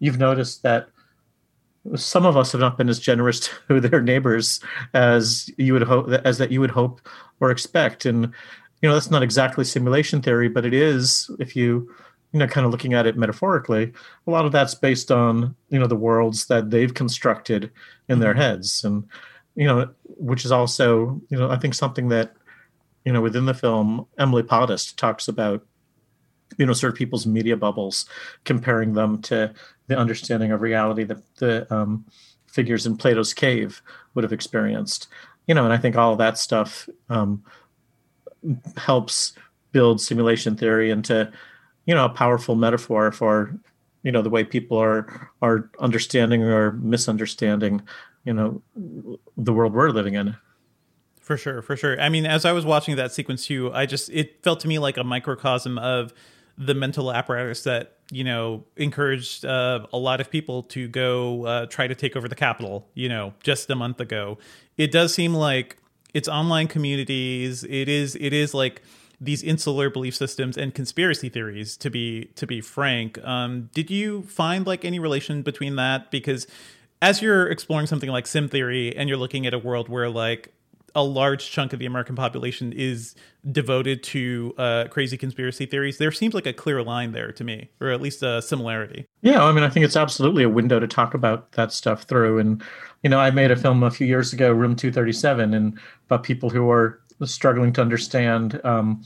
[0.00, 0.88] you've noticed that
[1.94, 4.60] some of us have not been as generous to their neighbors
[4.92, 7.00] as you would hope as that you would hope
[7.40, 8.32] or expect and
[8.82, 11.92] you know that's not exactly simulation theory but it is if you
[12.32, 13.92] you know kind of looking at it metaphorically
[14.26, 17.70] a lot of that's based on you know the worlds that they've constructed
[18.08, 18.42] in their mm-hmm.
[18.42, 19.04] heads and
[19.54, 22.34] you know which is also you know i think something that
[23.04, 25.64] you know within the film Emily Pothast talks about
[26.58, 28.06] you know sort of people's media bubbles
[28.44, 29.52] comparing them to
[29.86, 32.04] the understanding of reality that the um,
[32.46, 33.82] figures in plato's cave
[34.14, 35.08] would have experienced
[35.46, 37.42] you know and i think all of that stuff um,
[38.76, 39.32] helps
[39.72, 41.30] build simulation theory into
[41.86, 43.58] you know a powerful metaphor for
[44.02, 47.82] you know the way people are are understanding or misunderstanding
[48.24, 48.62] you know
[49.36, 50.36] the world we're living in.
[51.20, 52.00] For sure for sure.
[52.00, 54.78] I mean as i was watching that sequence too i just it felt to me
[54.78, 56.12] like a microcosm of
[56.58, 61.66] the mental apparatus that you know encouraged uh, a lot of people to go uh,
[61.66, 64.38] try to take over the Capitol you know just a month ago.
[64.76, 65.76] It does seem like
[66.18, 68.82] it's online communities it is it is like
[69.20, 74.22] these insular belief systems and conspiracy theories to be to be frank um, did you
[74.22, 76.46] find like any relation between that because
[77.00, 80.52] as you're exploring something like sim theory and you're looking at a world where like
[80.94, 83.14] a large chunk of the American population is
[83.52, 87.70] devoted to uh, crazy conspiracy theories, there seems like a clear line there to me,
[87.80, 89.06] or at least a similarity.
[89.22, 92.38] Yeah, I mean, I think it's absolutely a window to talk about that stuff through.
[92.38, 92.62] And,
[93.02, 96.50] you know, I made a film a few years ago, Room 237, and about people
[96.50, 99.02] who are struggling to understand um,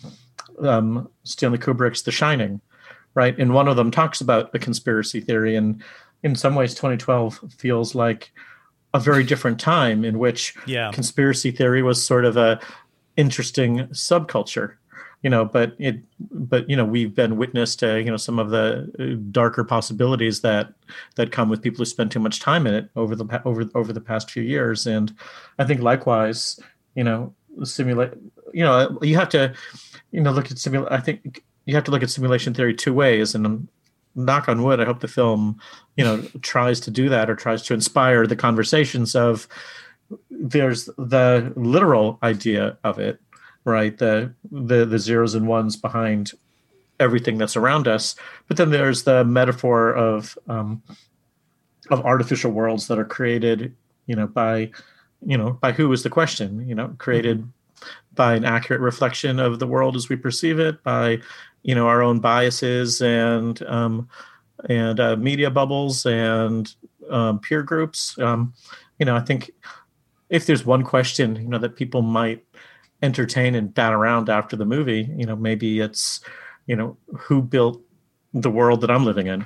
[0.63, 2.61] um, Stanley Kubrick's The Shining,
[3.15, 3.39] right?
[3.39, 5.57] And one of them talks about a conspiracy theory.
[5.57, 5.83] And
[6.23, 8.33] in some ways, 2012 feels like
[8.95, 10.91] a very different time in which yeah.
[10.93, 12.61] conspiracy theory was sort of a
[13.17, 14.75] interesting subculture
[15.23, 16.01] you know but it
[16.31, 20.41] but you know we've been witness to you know some of the uh, darker possibilities
[20.41, 20.73] that
[21.17, 23.93] that come with people who spend too much time in it over the over over
[23.93, 24.87] the past few years.
[24.87, 25.15] And
[25.59, 26.59] i think likewise
[26.95, 28.13] you know simulate
[28.53, 29.55] you know you have to
[30.11, 32.93] you know look at simulate i think you have to look at simulation theory two
[32.93, 33.35] ways.
[33.35, 33.69] And
[34.15, 35.59] knock on wood, I hope the film,
[35.97, 39.49] you know, tries to do that or tries to inspire the conversations of
[40.31, 43.21] there's the literal idea of it,
[43.65, 43.97] right?
[43.97, 46.33] The the the zeros and ones behind
[47.01, 48.15] everything that's around us,
[48.49, 50.83] but then there's the metaphor of um,
[51.91, 53.75] of artificial worlds that are created,
[54.07, 54.71] you know, by
[55.25, 57.39] you know by who is the question, you know, created.
[57.39, 57.49] Mm-hmm.
[58.15, 61.19] By an accurate reflection of the world as we perceive it, by
[61.63, 64.09] you know our own biases and um,
[64.69, 66.73] and uh, media bubbles and
[67.11, 68.17] um, peer groups.
[68.19, 68.53] Um,
[68.99, 69.51] you know, I think
[70.33, 72.45] if there's one question you know that people might
[73.03, 76.21] entertain and bat around after the movie, you know, maybe it's
[76.67, 77.83] you know who built
[78.33, 79.45] the world that I'm living in.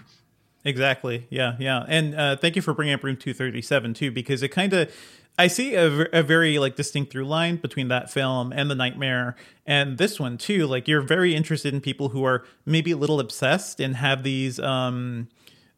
[0.65, 1.27] Exactly.
[1.31, 1.55] Yeah.
[1.59, 1.85] Yeah.
[1.87, 4.93] And uh, thank you for bringing up Room 237 too, because it kind of
[5.39, 9.37] I see a, a very like distinct through line between that film and the Nightmare
[9.65, 10.67] and this one too.
[10.67, 14.59] Like you're very interested in people who are maybe a little obsessed and have these
[14.59, 15.29] um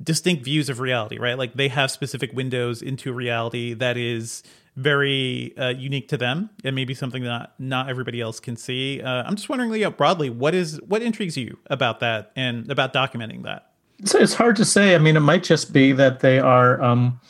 [0.02, 1.36] distinct views of reality, right?
[1.36, 4.42] Like they have specific windows into reality that is
[4.76, 9.02] very uh, unique to them and maybe something that not everybody else can see.
[9.02, 12.92] Uh, I'm just wondering, Leo, broadly, what is what intrigues you about that and about
[12.92, 13.72] documenting that?
[13.98, 14.94] It's, it's hard to say.
[14.94, 16.80] I mean, it might just be that they are.
[16.82, 17.20] Um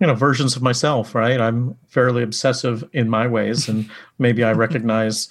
[0.00, 4.52] you know versions of myself right i'm fairly obsessive in my ways and maybe i
[4.52, 5.28] recognize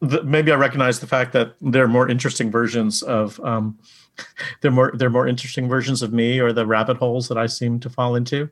[0.00, 3.78] the, maybe i recognize the fact that there are more interesting versions of um
[4.60, 7.78] they're more they're more interesting versions of me or the rabbit holes that i seem
[7.80, 8.48] to fall into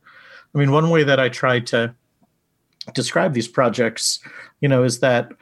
[0.54, 1.94] i mean one way that i try to
[2.94, 4.20] describe these projects
[4.60, 5.32] you know is that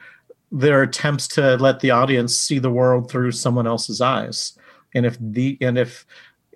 [0.51, 4.57] they're attempts to let the audience see the world through someone else's eyes
[4.93, 6.05] and if the and if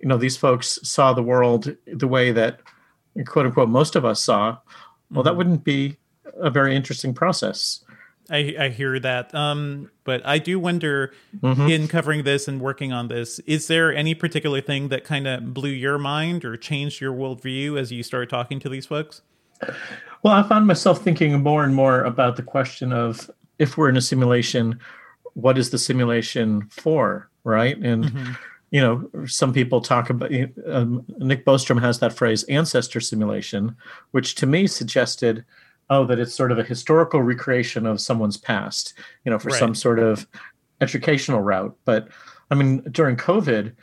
[0.01, 2.61] you know these folks saw the world the way that
[3.25, 4.57] quote unquote most of us saw,
[5.11, 5.37] well, that mm-hmm.
[5.37, 5.97] wouldn't be
[6.35, 7.83] a very interesting process.
[8.29, 9.33] I, I hear that.
[9.33, 11.67] Um, but I do wonder mm-hmm.
[11.67, 15.53] in covering this and working on this, is there any particular thing that kind of
[15.53, 19.21] blew your mind or changed your worldview as you started talking to these folks?
[20.23, 23.97] Well, I found myself thinking more and more about the question of if we're in
[23.97, 24.79] a simulation,
[25.33, 27.77] what is the simulation for, right?
[27.77, 28.33] And mm-hmm
[28.71, 30.31] you know, some people talk about
[30.67, 33.75] um, Nick Bostrom has that phrase ancestor simulation,
[34.11, 35.43] which to me suggested,
[35.89, 38.93] oh, that it's sort of a historical recreation of someone's past,
[39.25, 39.59] you know, for right.
[39.59, 40.27] some sort of
[40.81, 41.75] educational route.
[41.85, 42.09] But
[42.51, 43.73] I mean, during COVID,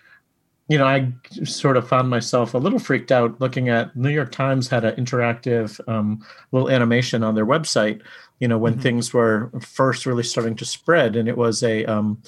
[0.69, 1.13] you know, I
[1.45, 4.97] sort of found myself a little freaked out looking at New York Times had an
[4.97, 8.03] interactive um, little animation on their website.
[8.41, 8.83] You know, when mm-hmm.
[8.83, 12.21] things were first really starting to spread, and it was a um,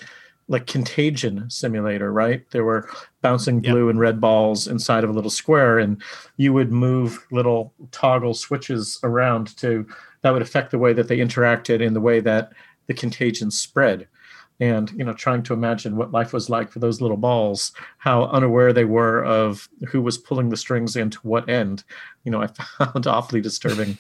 [0.49, 2.51] like contagion simulator, right?
[2.51, 2.89] There were
[3.21, 3.91] bouncing blue yep.
[3.91, 6.03] and red balls inside of a little square, and
[6.37, 9.87] you would move little toggle switches around to
[10.23, 12.53] that would affect the way that they interacted in the way that
[12.87, 14.09] the contagion spread.
[14.61, 18.25] And you know, trying to imagine what life was like for those little balls, how
[18.25, 21.85] unaware they were of who was pulling the strings and to what end,
[22.25, 22.47] you know, I
[22.79, 23.99] found awfully disturbing.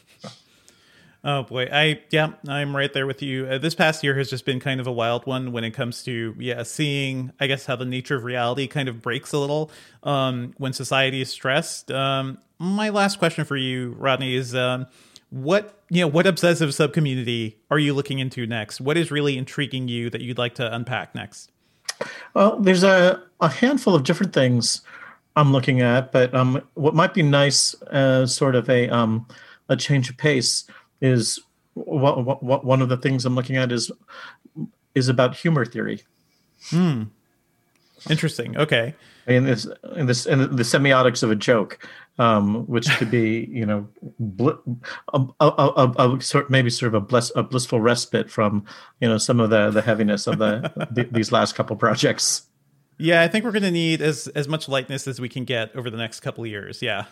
[1.25, 3.47] Oh boy, I yeah, I'm right there with you.
[3.47, 6.05] Uh, this past year has just been kind of a wild one when it comes
[6.05, 9.71] to yeah, seeing I guess how the nature of reality kind of breaks a little
[10.05, 11.91] um, when society is stressed.
[11.91, 14.87] Um, my last question for you, Rodney, is um,
[15.31, 18.81] what you know what obsessive subcommunity are you looking into next?
[18.81, 21.51] What is really intriguing you that you'd like to unpack next?
[22.33, 24.83] Well, there's a, a handful of different things
[25.35, 29.27] I'm looking at, but um, what might be nice as sort of a um,
[29.69, 30.65] a change of pace
[31.01, 31.41] is
[31.75, 33.91] what, what, one of the things I'm looking at is
[34.95, 36.03] is about humor theory.
[36.71, 37.05] Hmm.
[38.09, 38.57] Interesting.
[38.57, 38.95] Okay.
[39.27, 41.87] In this, in this, in the semiotics of a joke,
[42.19, 43.87] um, which could be, you know,
[44.19, 44.51] bl-
[45.13, 48.65] a, a, a, a, sort maybe sort of a, bless, a blissful respite from,
[49.01, 52.48] you know, some of the the heaviness of the, the these last couple projects.
[53.01, 55.75] Yeah, I think we're going to need as as much lightness as we can get
[55.77, 56.83] over the next couple of years.
[56.83, 57.05] Yeah.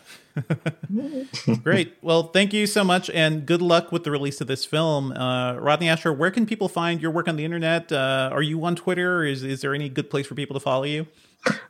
[1.62, 1.95] Great.
[2.03, 5.12] Well, thank you so much, and good luck with the release of this film.
[5.12, 7.93] Uh, Rodney Ascher, where can people find your work on the internet?
[7.93, 9.24] Uh, are you on Twitter?
[9.24, 11.07] Is is there any good place for people to follow you?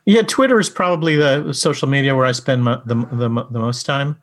[0.05, 3.85] Yeah, Twitter is probably the social media where I spend my, the, the the most
[3.85, 4.17] time.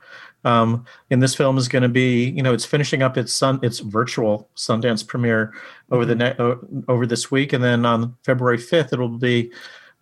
[0.44, 3.60] Um, and this film is going to be, you know, it's finishing up its sun,
[3.62, 5.54] its virtual Sundance premiere
[5.90, 6.18] over mm-hmm.
[6.18, 9.52] the ne- over this week, and then on February fifth, it'll be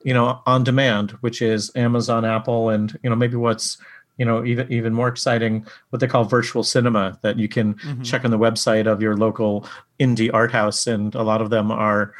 [0.04, 3.78] you know on demand which is amazon apple and you know maybe what's
[4.18, 8.02] you know even even more exciting what they call virtual cinema that you can mm-hmm.
[8.02, 9.66] check on the website of your local
[9.98, 12.12] indie art house and a lot of them are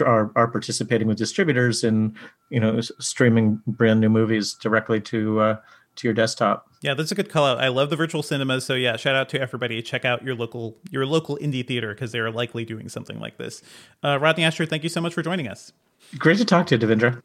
[0.00, 2.14] are, are participating with distributors in
[2.50, 5.56] you know streaming brand new movies directly to uh,
[5.96, 6.70] to your desktop.
[6.82, 7.58] Yeah, that's a good call out.
[7.58, 8.64] I love the virtual cinemas.
[8.64, 9.80] So yeah, shout out to everybody.
[9.82, 13.62] Check out your local your local indie theater because they're likely doing something like this.
[14.04, 15.72] Uh, Rodney Ascher, thank you so much for joining us.
[16.18, 17.22] Great to talk to you, Devindra.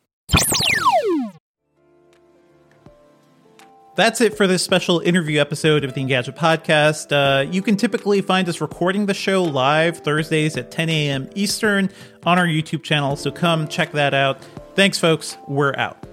[3.96, 7.12] That's it for this special interview episode of the Engadget podcast.
[7.12, 11.30] Uh, you can typically find us recording the show live Thursdays at 10 a.m.
[11.36, 11.90] Eastern
[12.26, 14.42] on our YouTube channel, so come check that out.
[14.76, 15.38] Thanks, folks.
[15.48, 16.11] We're out.